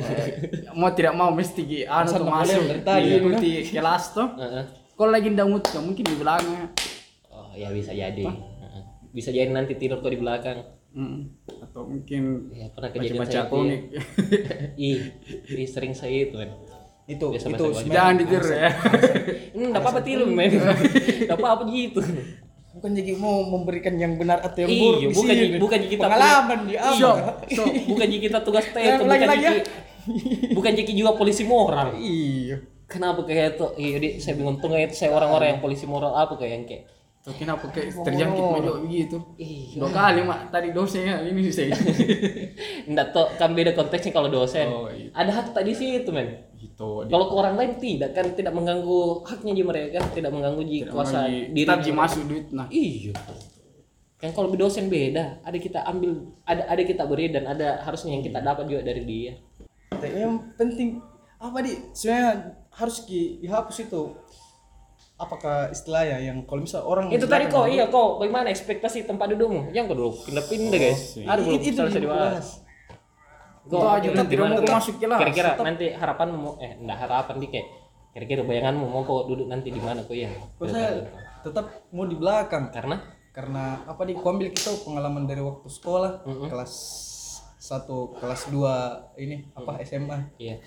Mau 0.80 0.90
tidak 0.98 1.14
mau 1.14 1.30
mesti 1.30 1.62
ki 1.62 1.80
anu 1.86 2.10
tuh 2.10 2.26
masuk 2.26 2.66
di, 2.66 3.14
di 3.38 3.52
kelas 3.70 4.18
tuh. 4.18 4.28
Kalau 4.98 5.12
lagi 5.14 5.30
ndak 5.30 5.46
mut 5.46 5.64
mungkin 5.78 6.06
di 6.06 6.18
belakang. 6.18 6.74
oh 7.34 7.54
ya 7.58 7.70
bisa 7.74 7.94
jadi 7.94 8.26
bisa 9.14 9.30
jadi 9.30 9.50
nanti 9.50 9.78
tidur 9.78 10.02
kok 10.02 10.10
di 10.14 10.22
belakang 10.22 10.62
Hmm. 10.94 11.26
Atau 11.50 11.90
mungkin 11.90 12.54
ya 12.54 12.70
pernah 12.70 12.94
kejadian 12.94 13.26
itu 13.26 13.34
ya. 13.34 13.50
komik. 13.50 13.82
ih, 14.78 15.02
sering 15.66 15.98
saya 15.98 16.30
itu 16.30 16.38
kan 16.38 16.54
itu 17.04 17.28
Biasa 17.36 17.48
itu 17.52 17.66
Jangan 17.92 18.16
ditiru 18.16 18.48
ya. 18.48 18.72
hmm 19.54 19.68
enggak 19.70 19.82
apa-apa 19.84 20.02
tidur 20.08 20.28
men 20.32 20.56
enggak 20.56 21.36
apa-apa 21.36 21.64
gitu 21.68 22.00
bukan 22.74 22.90
jadi 22.92 23.12
mau 23.16 23.46
memberikan 23.46 23.94
yang 23.94 24.18
benar 24.18 24.42
atau 24.42 24.66
yang 24.66 24.70
Iya, 24.70 24.82
buruk 24.82 25.00
di 25.00 25.08
bukan 25.14 25.36
sini. 25.36 25.58
bukan 25.62 25.80
kita 25.86 26.02
pengalaman 26.04 26.60
di 26.66 26.74
So, 26.74 27.10
awal. 27.14 27.18
so, 27.48 27.62
bukan 27.86 28.06
jadi 28.10 28.22
kita 28.24 28.40
tugas 28.42 28.66
teh 28.74 28.82
itu 28.82 28.94
bukan 28.98 29.08
lagi-lagi 29.08 29.40
ya. 29.40 29.52
jadi 29.54 29.62
bukan 30.52 30.72
jadi 30.74 30.92
juga 30.92 31.12
polisi 31.14 31.44
moral 31.46 31.94
Iya. 31.96 32.58
kenapa 32.86 33.24
kayak 33.24 33.56
itu 33.56 33.66
iya 33.78 33.90
jadi 33.96 34.10
saya 34.18 34.34
bingung 34.36 34.58
tuh 34.58 34.74
itu 34.74 34.92
saya 34.92 35.14
orang-orang 35.14 35.48
yang 35.54 35.62
polisi 35.62 35.86
moral 35.86 36.12
apa 36.14 36.34
kayak 36.36 36.52
yang 36.52 36.66
kayak 36.66 36.84
Tuh 37.24 37.32
kenapa 37.40 37.72
kayak 37.72 38.04
terjangkit 38.04 38.44
maju 38.44 38.84
begitu? 38.84 39.16
Iya. 39.40 39.80
Dua 39.80 39.90
kali 39.96 40.28
mak. 40.28 40.52
Tadi 40.52 40.76
dosennya 40.76 41.24
ini 41.24 41.48
saya. 41.48 41.72
enggak 42.92 43.16
tuh 43.16 43.32
kan 43.40 43.56
beda 43.56 43.72
konteksnya 43.72 44.12
kalau 44.12 44.28
dosen. 44.28 44.68
Oh, 44.68 44.92
iya. 44.92 45.08
ada 45.16 45.32
hak 45.32 45.56
tadi 45.56 45.72
sih 45.72 46.04
itu 46.04 46.12
men. 46.12 46.52
Gitu. 46.60 47.08
kalau 47.08 47.32
ke 47.32 47.36
orang 47.40 47.56
lain 47.56 47.80
tidak 47.80 48.12
kan. 48.12 48.28
Tidak 48.36 48.52
mengganggu 48.52 49.24
haknya 49.24 49.56
di 49.56 49.64
mereka 49.64 50.04
tidak 50.12 50.36
mengganggu 50.36 50.68
di 50.68 50.84
kuasa 50.84 51.32
diri 51.32 51.64
Tetap 51.64 51.80
ji 51.80 51.92
masuk 51.96 52.28
duit 52.28 52.52
nah. 52.52 52.68
iya. 52.68 53.16
Kan 54.20 54.36
kalau 54.36 54.52
dosen 54.52 54.92
beda. 54.92 55.40
Ada 55.48 55.58
kita 55.64 55.80
ambil 55.88 56.28
ada 56.44 56.68
ada 56.68 56.84
kita 56.84 57.08
beri 57.08 57.32
dan 57.32 57.48
ada 57.48 57.88
harusnya 57.88 58.20
yang 58.20 58.24
kita 58.28 58.44
dapat 58.44 58.68
juga 58.68 58.84
dari 58.84 59.08
dia. 59.08 59.40
Tapi 59.96 60.12
yang 60.12 60.44
penting 60.60 61.00
apa 61.40 61.64
di 61.64 61.72
sebenarnya 61.96 62.52
harus 62.76 63.08
di, 63.08 63.40
dihapus 63.40 63.88
itu 63.88 64.12
apakah 65.24 65.72
istilahnya 65.72 66.20
yang 66.20 66.38
kalau 66.44 66.62
misal 66.64 66.84
orang 66.84 67.08
itu 67.10 67.26
tadi 67.26 67.48
kok 67.48 67.66
iya 67.72 67.88
kok. 67.88 68.20
Bagaimana 68.20 68.52
ekspektasi 68.52 69.08
tempat 69.08 69.32
dudukmu? 69.34 69.72
Yang 69.72 69.96
kedua 69.96 70.10
pindah-pindah 70.28 70.80
guys. 70.80 71.02
Ada 71.24 71.40
belum 71.42 71.60
itu 71.60 71.76
selesai 71.76 72.02
dibahas. 72.04 72.48
Itu 73.64 73.80
aja, 73.80 74.08
tidak 74.12 74.46
mau 74.52 74.60
masuk 74.76 75.00
kelas. 75.00 75.20
kira-kira 75.24 75.50
nanti 75.56 75.86
harapanmu 75.96 76.36
mau 76.36 76.54
eh 76.60 76.76
enggak 76.76 77.00
harapan 77.08 77.36
di 77.40 77.48
kayak 77.48 77.68
kira-kira 78.12 78.42
bayanganmu 78.44 78.86
mau 78.86 79.02
kok 79.08 79.32
duduk 79.32 79.48
nanti 79.48 79.72
di 79.72 79.80
mana 79.80 80.04
kok 80.04 80.14
ya 80.14 80.28
Kok 80.60 80.68
saya 80.68 81.00
tetap 81.42 81.88
mau 81.96 82.04
di 82.04 82.20
belakang? 82.20 82.70
Karena? 82.76 83.00
Karena 83.34 83.82
apa 83.88 84.04
di 84.06 84.14
ambil 84.14 84.52
kita 84.52 84.76
pengalaman 84.84 85.26
dari 85.26 85.42
waktu 85.42 85.66
sekolah 85.66 86.28
kelas 86.52 86.74
satu 87.64 88.20
kelas 88.20 88.52
2 88.52 89.24
ini 89.24 89.48
apa 89.56 89.80
SMA 89.88 90.36
iya 90.36 90.60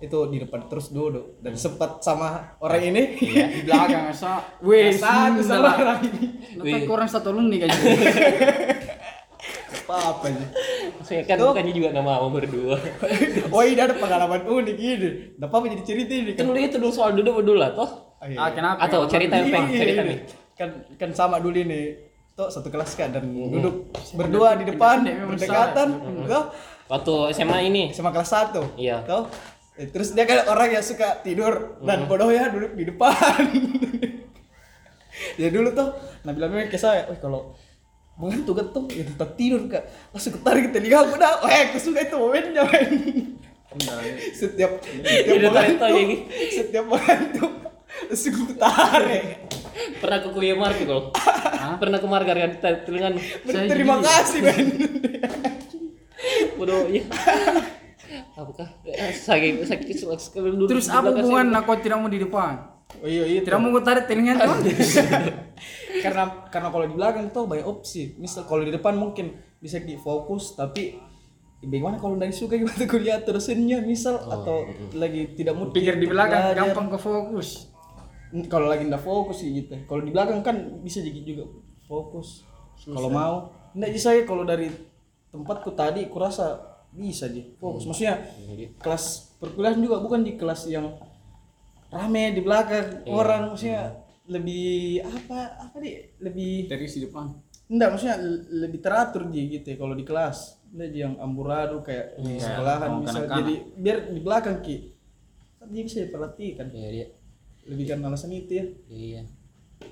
itu 0.00 0.18
di 0.32 0.36
depan 0.40 0.64
terus 0.64 0.88
duduk 0.90 1.38
dan 1.44 1.52
sempat 1.54 2.00
sama 2.00 2.56
orang 2.64 2.82
ini. 2.88 3.02
Di 3.20 3.60
belakang 3.68 4.08
asa 4.08 4.40
weh 4.64 4.88
satu 4.96 5.44
sama 5.44 5.44
salah. 5.44 5.74
orang 5.76 6.00
ini. 6.08 6.26
Nanti 6.56 6.88
kurang 6.88 7.08
satu 7.08 7.28
alumni 7.36 7.56
kayaknya 7.60 8.80
apa 9.90 10.22
apa 10.22 10.26
sih 10.30 10.46
maksudnya 10.94 11.22
kan 11.26 11.36
bukannya 11.42 11.72
juga 11.74 11.88
nama 11.90 12.22
mau 12.22 12.30
berdua. 12.30 12.78
Oh 13.54 13.62
ini 13.66 13.80
ada 13.82 13.98
pengalaman 13.98 14.46
unik 14.46 14.76
gini 14.78 15.10
nggak 15.34 15.50
apa 15.50 15.66
jadi 15.66 15.82
cerita 15.82 16.12
ini? 16.14 16.30
Kan 16.38 16.46
dulu 16.46 16.58
itu 16.62 16.76
dulu 16.78 16.92
soal 16.94 17.10
duduk 17.18 17.42
berdua 17.42 17.74
toh. 17.74 17.90
Ah, 18.22 18.26
iya. 18.30 18.38
ah 18.38 18.50
kenapa? 18.54 18.86
Atau 18.86 19.08
cerita 19.10 19.34
yang 19.34 19.50
Iya, 19.66 19.80
cerita 19.82 20.02
iya. 20.06 20.10
nih 20.14 20.18
kan 20.54 20.68
kan 20.94 21.10
sama 21.10 21.42
dulu 21.42 21.58
ini. 21.58 22.06
Tuh 22.38 22.46
satu 22.46 22.70
kelas 22.70 22.94
kan 22.94 23.10
dan 23.10 23.26
duduk 23.26 23.90
berdua 24.14 24.54
di 24.54 24.64
depan 24.70 25.02
berdekatan. 25.02 25.88
tuh 26.30 26.44
waktu 26.86 27.14
SMA 27.34 27.58
ini. 27.66 27.90
Sama 27.90 28.14
kelas 28.14 28.30
satu. 28.30 28.62
Iya. 28.78 29.02
tuh 29.02 29.26
Eh, 29.26 29.59
terus 29.88 30.12
dia 30.12 30.28
kan 30.28 30.44
orang 30.52 30.76
yang 30.76 30.84
suka 30.84 31.24
tidur 31.24 31.80
dan 31.80 32.04
bodohnya 32.04 32.52
duduk 32.52 32.76
di 32.76 32.84
depan. 32.92 33.40
Ya 35.36 35.48
dulu 35.52 35.72
tuh 35.72 35.88
Nabila 36.24 36.48
bilang 36.48 36.68
ke 36.68 36.76
saya 36.76 37.08
wah 37.08 37.16
kalau 37.16 37.56
mengantuk 38.20 38.60
tuh 38.72 38.84
ya 38.92 39.04
tetap 39.08 39.36
tidur 39.40 39.64
kak. 39.72 39.84
Langsung 40.12 40.36
ketarik 40.36 40.68
ke 40.68 40.70
telinga 40.76 40.98
aku 41.04 41.16
dah 41.16 41.40
wah 41.40 41.48
aku 41.48 41.78
suka 41.80 42.04
itu 42.04 42.16
momennya 42.16 42.62
men 42.68 42.92
setiap 44.34 44.82
setiap 44.82 45.52
tarik 45.54 45.78
mengantuk 45.78 46.18
setiap 46.50 46.84
mengantuk 46.84 47.52
langsung 48.08 48.34
ketarik. 48.52 49.24
Pernah 50.00 50.18
ke 50.20 50.28
kuya 50.34 50.54
Marco 50.58 50.82
kalau 50.84 51.02
pernah 51.80 51.98
ke 52.00 52.08
Margar 52.10 52.36
kan 52.36 52.52
telingan? 52.60 53.16
Terima 53.48 53.96
kasih 54.04 54.40
men. 54.44 54.66
bodoh 56.60 56.84
ya 56.92 57.00
apakah 58.34 58.68
Eh, 58.84 59.12
sakit 59.14 59.66
dulu 60.34 60.66
terus 60.66 60.90
apa 60.90 61.14
hubungan 61.14 61.54
aku 61.54 61.78
tidak 61.82 61.98
mau 62.02 62.10
di 62.10 62.20
depan 62.22 62.70
Oh 62.98 63.06
iya 63.06 63.22
iya. 63.22 63.40
tidak 63.46 63.62
mau 63.62 63.70
gue 63.70 63.86
tarik 63.86 64.10
telinga 64.10 64.34
tuh 64.34 64.66
karena 66.04 66.24
karena 66.50 66.68
kalau 66.74 66.86
di 66.90 66.94
belakang 66.98 67.30
tuh 67.30 67.46
banyak 67.46 67.66
opsi. 67.66 68.18
Misal 68.18 68.50
kalau 68.50 68.66
di 68.66 68.72
depan 68.74 68.98
mungkin 68.98 69.36
bisa 69.62 69.78
di 69.78 69.94
fokus 69.94 70.58
tapi 70.58 70.96
ya 71.60 71.66
bagaimana 71.68 72.00
kalau 72.00 72.16
dari 72.16 72.32
suka 72.32 72.56
gimana 72.56 72.88
kuliah 72.88 73.20
terusinnya 73.20 73.84
misal 73.84 74.16
atau 74.16 74.64
lagi 74.96 75.36
tidak 75.36 75.54
mau 75.54 75.68
pikir 75.68 76.00
di 76.00 76.08
belakang 76.08 76.50
belajar. 76.50 76.58
gampang 76.72 76.86
ke 76.88 76.98
fokus 76.98 77.48
Kalau 78.48 78.70
lagi 78.70 78.86
nggak 78.86 79.02
fokus 79.02 79.42
sih 79.42 79.50
gitu. 79.50 79.74
Kalau 79.90 80.02
di 80.06 80.10
belakang 80.14 80.38
kan 80.40 80.56
bisa 80.86 81.02
jadi 81.02 81.18
juga 81.22 81.50
fokus. 81.86 82.46
Kalau 82.78 83.10
mau. 83.10 83.50
Nggak 83.74 83.90
sih 83.94 84.02
saya 84.02 84.20
kalau 84.22 84.46
dari 84.46 84.70
tempatku 85.34 85.74
tadi 85.74 86.06
kurasa 86.06 86.69
bisa 86.90 87.26
aja 87.26 87.42
fokus. 87.56 87.86
Maksudnya 87.86 88.14
kelas 88.76 89.04
perkuliahan 89.38 89.78
juga 89.78 90.02
bukan 90.02 90.20
di 90.22 90.34
kelas 90.34 90.66
yang 90.66 90.90
rame 91.90 92.34
di 92.34 92.40
belakang 92.42 93.06
orang. 93.06 93.54
Maksudnya 93.54 93.94
lebih 94.30 95.02
apa 95.02 95.38
apa 95.58 95.76
nih 95.78 96.14
lebih 96.22 96.66
dari 96.66 96.86
si 96.86 97.02
depan. 97.02 97.30
Enggak 97.70 97.88
maksudnya 97.94 98.16
le- 98.18 98.66
lebih 98.66 98.78
teratur 98.82 99.26
dia 99.30 99.42
gitu 99.46 99.66
ya 99.70 99.76
kalau 99.78 99.94
di 99.94 100.04
kelas. 100.06 100.58
Dia 100.70 100.86
yang 100.86 101.18
amburadul 101.18 101.82
kayak 101.82 102.14
di 102.22 102.38
sekolahan 102.38 103.02
bisa 103.02 103.10
kanak-kanak. 103.26 103.38
jadi 103.42 103.54
biar 103.74 103.98
di 104.14 104.20
belakang 104.22 104.56
ki. 104.62 104.76
Dia 105.66 105.82
bisa 105.82 105.96
diperhatikan. 106.02 106.66
Iya 106.70 106.88
dia. 106.94 107.06
Lebih 107.66 107.84
kan 107.90 107.98
alasan 108.06 108.30
itu 108.30 108.52
ya. 108.54 108.64
Iya 108.86 109.22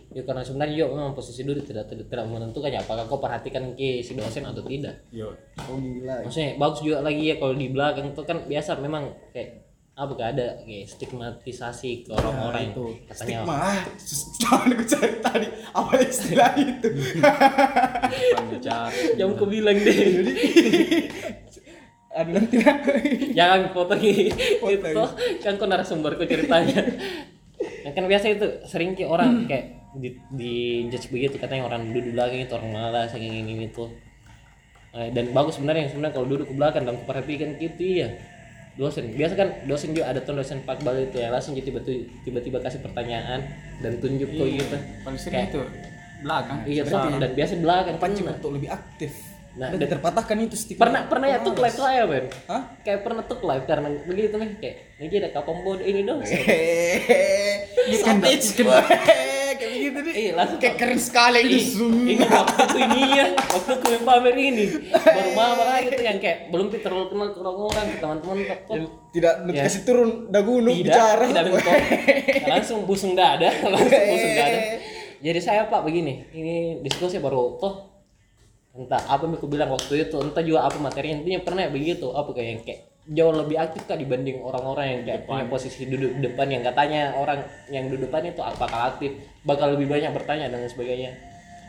ya 0.09 0.25
karena 0.25 0.41
sebenarnya 0.41 0.85
juga 0.85 0.89
memang 0.97 1.13
posisi 1.13 1.45
duduk 1.45 1.69
tidak 1.69 1.85
tidak, 1.89 2.09
tidak 2.09 2.27
menentukan 2.27 2.73
ya 2.73 2.81
apakah 2.81 3.05
kau 3.05 3.21
perhatikan 3.21 3.77
ke 3.77 4.01
si 4.01 4.17
dosen 4.17 4.45
atau 4.45 4.65
tidak. 4.65 5.05
Yo. 5.13 5.29
Oh 5.69 5.77
gila. 5.77 6.25
Maksudnya 6.25 6.57
bagus 6.57 6.81
juga 6.81 7.05
lagi 7.05 7.23
ya 7.29 7.35
kalau 7.37 7.55
di 7.57 7.69
belakang 7.69 8.07
itu 8.13 8.23
kan 8.25 8.39
biasa 8.49 8.81
memang 8.81 9.13
kayak 9.37 9.69
apa 9.99 10.15
gak 10.15 10.31
ada 10.39 10.47
kayak 10.63 10.87
stigmatisasi 10.87 12.07
ke 12.07 12.11
orang-orang 12.15 12.71
yang 12.71 12.71
itu. 12.71 12.85
katanya. 13.11 13.39
Stigma 13.43 13.55
ah 13.59 13.83
jangan 14.39 14.69
aku 14.71 14.85
cari 14.87 15.15
tadi. 15.19 15.47
Apa 15.75 15.93
istilah 16.01 16.53
itu? 16.55 16.89
Yang 19.19 19.31
aku 19.35 19.45
bilang 19.47 19.77
deh. 19.79 19.99
Ada 22.15 22.31
nanti 22.35 22.57
lah. 22.63 22.77
Jangan 23.35 23.61
potong 23.75 24.01
itu 24.03 24.35
Potong. 24.59 25.11
kan 25.43 25.55
kau 25.59 25.67
narasumberku 25.67 26.25
ceritanya. 26.27 26.83
Nah, 27.59 27.93
kan 27.95 28.05
biasa 28.07 28.39
itu 28.39 28.47
sering 28.67 28.95
ki 28.95 29.07
orang 29.07 29.47
kayak 29.51 29.78
di, 29.97 30.19
di 30.35 30.55
judge 30.93 31.09
begitu 31.09 31.41
katanya 31.41 31.65
orang 31.71 31.89
duduk 31.89 32.13
belakang 32.13 32.45
itu 32.45 32.53
orang 32.53 32.71
malas 32.75 33.13
yang 33.17 33.25
ini 33.25 33.71
tuh 33.73 33.89
Eh, 34.89 35.13
dan 35.13 35.37
bagus 35.37 35.61
sebenarnya 35.61 35.93
sebenarnya 35.93 36.17
kalau 36.17 36.27
duduk 36.27 36.49
ke 36.49 36.55
belakang 36.57 36.83
dan 36.89 36.97
perhatikan 37.05 37.61
gitu 37.61 38.03
ya 38.03 38.09
dosen 38.81 39.13
biasa 39.13 39.35
kan 39.37 39.49
dosen 39.69 39.93
juga 39.93 40.09
ada 40.09 40.23
tuh 40.23 40.33
dosen 40.39 40.65
pakbal 40.65 40.97
itu 40.97 41.19
ya 41.21 41.29
langsung 41.29 41.53
jadi 41.53 41.71
tiba-tiba 41.71 42.09
tiba-tiba 42.25 42.59
kasih 42.63 42.81
pertanyaan 42.81 43.43
dan 43.85 43.93
tunjuk 44.01 44.33
kok 44.33 44.49
gitu 44.49 44.77
paling 45.05 45.21
sering 45.21 45.45
itu 45.51 45.61
belakang. 46.25 46.59
Iya 46.65 46.83
dan, 46.89 47.21
dan 47.21 47.31
biasa 47.37 47.53
belakang 47.61 47.97
pancing 48.01 48.27
untuk 48.27 48.51
lebih 48.57 48.71
aktif. 48.75 49.13
Nah, 49.59 49.75
dan 49.75 49.89
terpatahkan 49.91 50.37
itu 50.47 50.55
stigma. 50.55 50.87
pernah 50.87 51.03
pernah 51.11 51.27
ya 51.27 51.39
tuh 51.43 51.53
live 51.59 51.79
live 51.79 52.07
Ben? 52.07 52.27
Hah? 52.47 52.63
kayak 52.87 53.01
pernah 53.03 53.23
tuh 53.27 53.39
live 53.43 53.65
karena 53.67 53.89
begitu 54.07 54.35
nih 54.39 54.51
kayak 54.63 54.77
ini 55.03 55.15
ada 55.19 55.31
kapal 55.35 55.55
bod 55.67 55.83
ini 55.83 56.01
dong 56.07 56.23
Hehehe. 56.23 57.67
kayak 59.59 59.71
begitu 59.75 59.99
nih. 60.01 60.15
Iya, 60.15 60.33
langsung 60.33 60.59
kayak 60.59 60.77
keren 60.77 60.97
sekali. 60.97 61.41
Ini 61.45 62.15
waktu 62.25 62.55
itu 62.63 62.77
ini 62.81 63.01
ya 63.13 63.25
waktu 63.35 63.71
aku 63.75 63.87
yang 63.91 64.05
pamer 64.05 64.35
ini. 64.35 64.65
Baru 64.89 65.31
mama 65.35 65.63
lagi 65.67 65.91
tuh 65.91 66.01
yang 66.01 66.19
kayak 66.19 66.39
belum 66.49 66.67
terlalu 66.71 67.05
kenal 67.09 67.29
ke 67.29 67.39
orang-orang 67.39 67.87
teman-teman 67.99 68.37
kok. 68.45 68.59
Tidak 69.09 69.35
Ya. 69.49 69.65
kasih 69.65 69.83
turun 69.83 70.29
dagu 70.29 70.61
nu 70.61 70.71
tidak 70.71 70.95
bicara. 70.95 71.25
tidak 71.27 71.43
bentuk 71.49 71.73
langsung 72.53 72.79
busung 72.85 73.13
dada 73.13 73.49
langsung 73.73 74.05
busung 74.05 74.35
dada 74.37 74.61
jadi 75.19 75.41
saya 75.41 75.61
pak 75.67 75.81
begini 75.81 76.29
ini 76.31 76.55
diskusi 76.79 77.17
baru 77.17 77.57
toh 77.57 77.89
entah 78.77 79.01
apa 79.01 79.25
yang 79.25 79.35
aku 79.35 79.49
bilang 79.49 79.73
waktu 79.73 80.07
itu 80.07 80.17
entah 80.21 80.45
juga 80.45 80.63
apa 80.63 80.77
materi 80.77 81.11
intinya 81.11 81.41
pernah 81.41 81.67
begitu 81.67 82.13
apa 82.13 82.31
kayak 82.31 82.47
yang 82.47 82.61
kayak 82.63 82.81
jauh 83.09 83.33
lebih 83.33 83.57
aktif 83.57 83.89
kak 83.89 83.97
dibanding 83.97 84.45
orang-orang 84.45 84.87
yang 84.93 85.01
kayak 85.09 85.21
punya 85.25 85.49
posisi 85.49 85.89
duduk 85.89 86.13
depan 86.21 86.45
yang 86.53 86.61
katanya 86.61 87.17
orang 87.17 87.41
yang 87.73 87.89
duduk 87.89 88.13
depan 88.13 88.29
itu 88.29 88.41
bakal 88.61 88.81
aktif 88.85 89.17
bakal 89.49 89.73
lebih 89.73 89.89
banyak 89.89 90.13
bertanya 90.13 90.53
dan 90.53 90.69
sebagainya. 90.69 91.17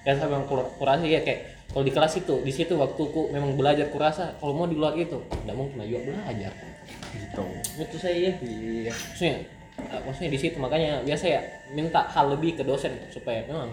Dan 0.03 0.19
saya 0.19 0.27
memang 0.31 0.47
kur- 0.47 0.67
kurasa 0.75 1.07
ya 1.07 1.23
kayak 1.23 1.71
kalau 1.71 1.83
di 1.87 1.91
kelas 1.95 2.13
itu 2.19 2.35
di 2.43 2.51
situ 2.51 2.75
waktuku 2.75 3.31
memang 3.31 3.55
belajar 3.55 3.87
kurasa 3.87 4.35
kalau 4.39 4.51
mau 4.51 4.67
di 4.67 4.75
luar 4.75 4.95
itu 4.99 5.15
tidak 5.15 5.55
mungkin 5.55 5.79
juga 5.87 6.11
belajar. 6.11 6.51
Gitu. 7.15 7.43
Itu 7.79 7.95
saya 7.95 8.15
ya 8.15 8.31
Iya. 8.43 8.91
maksudnya 8.91 9.35
eh, 9.79 10.01
maksudnya 10.03 10.29
di 10.35 10.39
situ 10.39 10.55
makanya 10.59 11.03
biasa 11.07 11.25
ya 11.29 11.39
minta 11.71 12.03
hal 12.11 12.35
lebih 12.35 12.59
ke 12.59 12.63
dosen 12.67 12.91
supaya 13.15 13.47
memang 13.47 13.71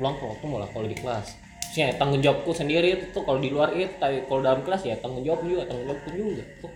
ulang 0.00 0.16
waktu 0.16 0.44
malah 0.48 0.68
kalau 0.72 0.88
di 0.88 0.96
kelas. 0.96 1.36
Maksudnya 1.60 1.88
tanggung 2.00 2.20
jawabku 2.24 2.52
sendiri 2.56 2.88
itu 2.96 3.04
tuh 3.12 3.24
kalau 3.24 3.36
di 3.40 3.52
luar 3.52 3.72
itu 3.76 3.92
tapi 4.00 4.24
kalau 4.28 4.40
dalam 4.40 4.60
kelas 4.64 4.80
ya 4.88 4.96
tanggung 5.00 5.24
jawab 5.24 5.40
juga 5.44 5.68
tanggung 5.68 5.92
jawabku 5.92 6.08
juga 6.12 6.44
tuh 6.60 6.72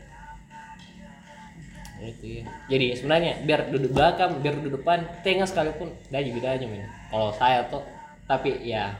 itu 2.04 2.24
ya. 2.40 2.42
Jadi 2.68 2.86
sebenarnya 2.98 3.32
biar 3.44 3.60
duduk 3.72 3.90
belakang 3.96 4.40
biar 4.44 4.54
duduk 4.60 4.82
depan 4.82 5.08
tengah 5.24 5.48
sekalipun 5.48 5.88
gaji 6.12 6.30
bedanya 6.36 6.66
men. 6.68 6.84
Kalau 7.08 7.32
saya 7.32 7.64
tuh 7.72 7.82
tapi 8.28 8.52
ya 8.66 8.92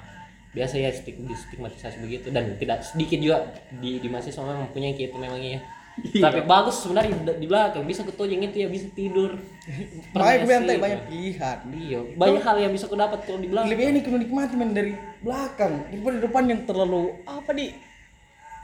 biasa 0.56 0.80
ya 0.80 0.88
stig 0.94 1.20
stigmatisasi 1.20 2.00
begitu. 2.00 2.32
Dan 2.32 2.56
tidak 2.56 2.80
sedikit 2.86 3.18
juga 3.20 3.38
di 3.76 4.00
di 4.00 4.08
mahasiswa 4.08 4.40
memang 4.40 4.72
punya 4.72 4.96
gitu 4.96 5.16
memang 5.20 5.40
iya. 5.40 5.60
Tapi 5.96 6.44
bagus 6.44 6.84
sebenarnya 6.84 7.16
di, 7.16 7.40
di 7.40 7.46
belakang 7.48 7.88
bisa 7.88 8.04
ketojeng 8.04 8.44
itu 8.44 8.56
ya 8.64 8.68
bisa 8.68 8.86
tidur. 8.92 9.32
Permisi, 10.12 10.52
tadi 10.52 10.76
banyak 10.76 11.02
pilihan. 11.08 11.58
iya 11.72 11.98
banyak 12.12 12.42
hal 12.44 12.56
yang 12.60 12.72
bisa 12.76 12.84
aku 12.84 12.96
dapat 13.00 13.24
kalau 13.24 13.40
di 13.40 13.48
belakang. 13.48 13.72
Lebih 13.72 13.84
ini 13.96 14.00
kudu 14.04 14.16
nikmati 14.20 14.54
men 14.60 14.76
dari 14.76 14.92
belakang. 15.24 15.88
Daripada 15.88 16.14
di 16.20 16.22
depan 16.28 16.42
yang 16.52 16.60
terlalu 16.68 17.16
apa 17.24 17.50
nih? 17.56 17.85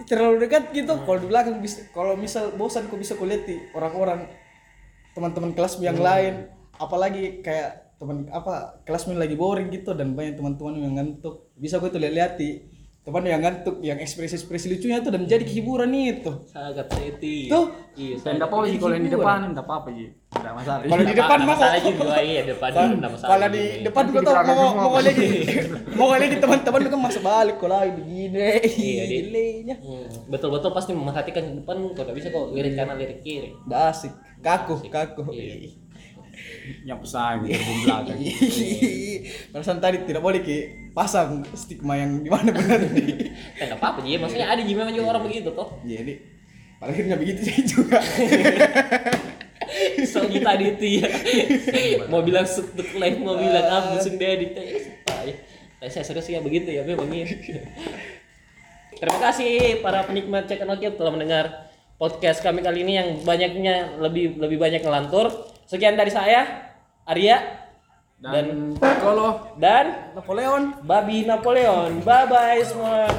Terlalu 0.09 0.37
dekat 0.49 0.73
gitu. 0.73 0.95
Kalau 1.03 1.19
di 1.19 1.29
belakang 1.29 1.59
bisa 1.61 1.87
kalau 1.93 2.15
misal 2.19 2.55
bosan 2.55 2.89
kok 2.89 2.99
bisa 2.99 3.15
kulihat 3.15 3.47
di 3.47 3.61
orang-orang 3.77 4.27
teman-teman 5.13 5.53
kelas 5.53 5.79
yang 5.83 6.01
lain. 6.01 6.49
Apalagi 6.81 7.45
kayak 7.45 7.99
teman 8.03 8.27
apa 8.35 8.83
kelas 8.83 9.07
lagi 9.15 9.39
boring 9.39 9.71
gitu 9.71 9.95
dan 9.95 10.19
banyak 10.19 10.35
teman-teman 10.35 10.75
yang 10.83 10.95
ngantuk. 10.99 11.55
Bisa 11.55 11.79
gue 11.79 11.91
tuh 11.93 12.03
lihat 12.03 12.41
teman 13.03 13.27
yang 13.27 13.43
ngantuk 13.43 13.83
yang 13.83 13.99
ekspresi-ekspresi 13.99 14.71
lucunya 14.71 15.03
tuh 15.03 15.11
dan 15.11 15.27
menjadi 15.27 15.43
hiburan 15.43 15.91
itu 15.91 16.47
sangat 16.47 16.87
seti 16.87 17.51
Tuh. 17.51 17.67
iya 17.99 18.15
Dan 18.15 18.39
enggak 18.39 18.47
apa-apa 18.47 18.65
sih 18.65 18.79
kalau 18.79 18.95
yang 18.95 19.03
di 19.03 19.11
depan 19.11 19.39
enggak 19.51 19.67
apa-apa 19.67 19.89
sih. 19.91 20.09
Enggak 20.33 20.55
masalah. 20.55 20.81
Kalau 20.87 21.03
di 21.03 21.15
depan 21.19 21.39
mah 21.43 21.57
kok- 21.59 21.73
juga 21.83 22.19
iya 22.23 22.41
depan 22.47 22.71
enggak 22.95 23.11
masalah 23.11 23.31
kalau 23.35 23.49
di 23.51 23.63
depan 23.83 24.03
gue 24.07 24.21
tau 24.23 24.35
mau 24.47 24.71
mau 24.79 24.95
lagi 24.97 25.29
mau 25.99 26.09
lagi 26.15 26.37
teman-teman 26.39 26.79
lu 26.79 26.89
kan 26.89 27.01
masa 27.03 27.21
balik 27.21 27.57
kalau 27.59 27.75
lagi 27.75 27.93
begini? 27.99 28.47
Iya, 28.63 29.03
Di. 29.11 29.19
Hmm, 29.83 30.07
betul-betul 30.31 30.71
pasti 30.71 30.95
memerhatikan 30.95 31.43
ke 31.43 31.53
depan 31.59 31.77
kok 31.91 32.07
nggak 32.07 32.15
bisa 32.15 32.29
kok 32.31 32.55
lirik 32.55 32.79
kanan 32.79 33.03
lirik 33.03 33.19
kiri. 33.19 33.51
Udah 33.67 33.91
asik. 33.91 34.15
Kaku 34.39 34.79
kaku. 34.87 35.27
Iya. 35.35 35.82
Yang 36.87 36.99
pesan 37.07 37.35
di 37.45 37.55
belakang. 37.85 38.19
Perasaan 39.53 39.79
tadi 39.83 39.97
tidak 40.07 40.23
boleh 40.23 40.41
ki. 40.41 40.59
Pasang 40.93 41.43
stigma 41.57 41.97
yang 41.97 42.21
di 42.21 42.29
mana 42.29 42.53
benar 42.53 42.81
nih. 42.93 43.33
kan 43.59 43.65
nggak 43.73 43.81
apa-apa 43.81 43.99
jadi 44.05 44.21
maksudnya 44.21 44.49
ada 44.53 44.63
juga 44.63 44.79
memang 44.85 44.95
juga 44.95 45.07
orang 45.17 45.25
begitu 45.27 45.49
toh. 45.57 45.69
Jadi 45.83 46.15
pada 46.77 46.91
akhirnya 46.93 47.17
begitu 47.17 47.41
saya 47.43 47.63
juga. 47.65 47.99
soalnya 50.13 50.41
tadi 50.43 50.65
itu 50.77 50.87
ya. 51.01 51.09
Mau 52.13 52.21
bilang 52.21 52.45
untuk 52.45 52.89
live 52.93 53.19
mau 53.25 53.39
bilang 53.41 53.67
apa 53.67 53.97
langsung 53.97 54.21
dia 54.21 54.37
supaya 54.83 55.33
tapi 55.83 55.91
saya 55.91 56.07
serius 56.07 56.31
ya 56.31 56.39
begitu 56.39 56.71
ya 56.71 56.87
memang 56.87 57.11
gitu 57.11 57.59
terima 59.03 59.19
kasih 59.19 59.83
para 59.83 60.07
penikmat 60.07 60.47
cek 60.47 60.63
Nokia 60.63 60.95
telah 60.95 61.11
mendengar 61.11 61.75
podcast 61.99 62.39
kami 62.39 62.63
kali 62.63 62.87
ini 62.87 63.03
yang 63.03 63.09
banyaknya 63.27 63.99
lebih 63.99 64.39
lebih 64.39 64.63
banyak 64.63 64.79
ngelantur 64.79 65.35
Sekian 65.67 65.97
dari 65.97 66.13
saya, 66.13 66.73
Arya 67.07 67.63
dan, 68.23 68.75
dan 68.79 68.97
Kolo 69.03 69.55
dan 69.59 70.15
Napoleon, 70.15 70.79
Babi 70.87 71.27
Napoleon. 71.27 71.99
Bye 72.07 72.27
bye 72.31 72.63
semua. 72.63 73.11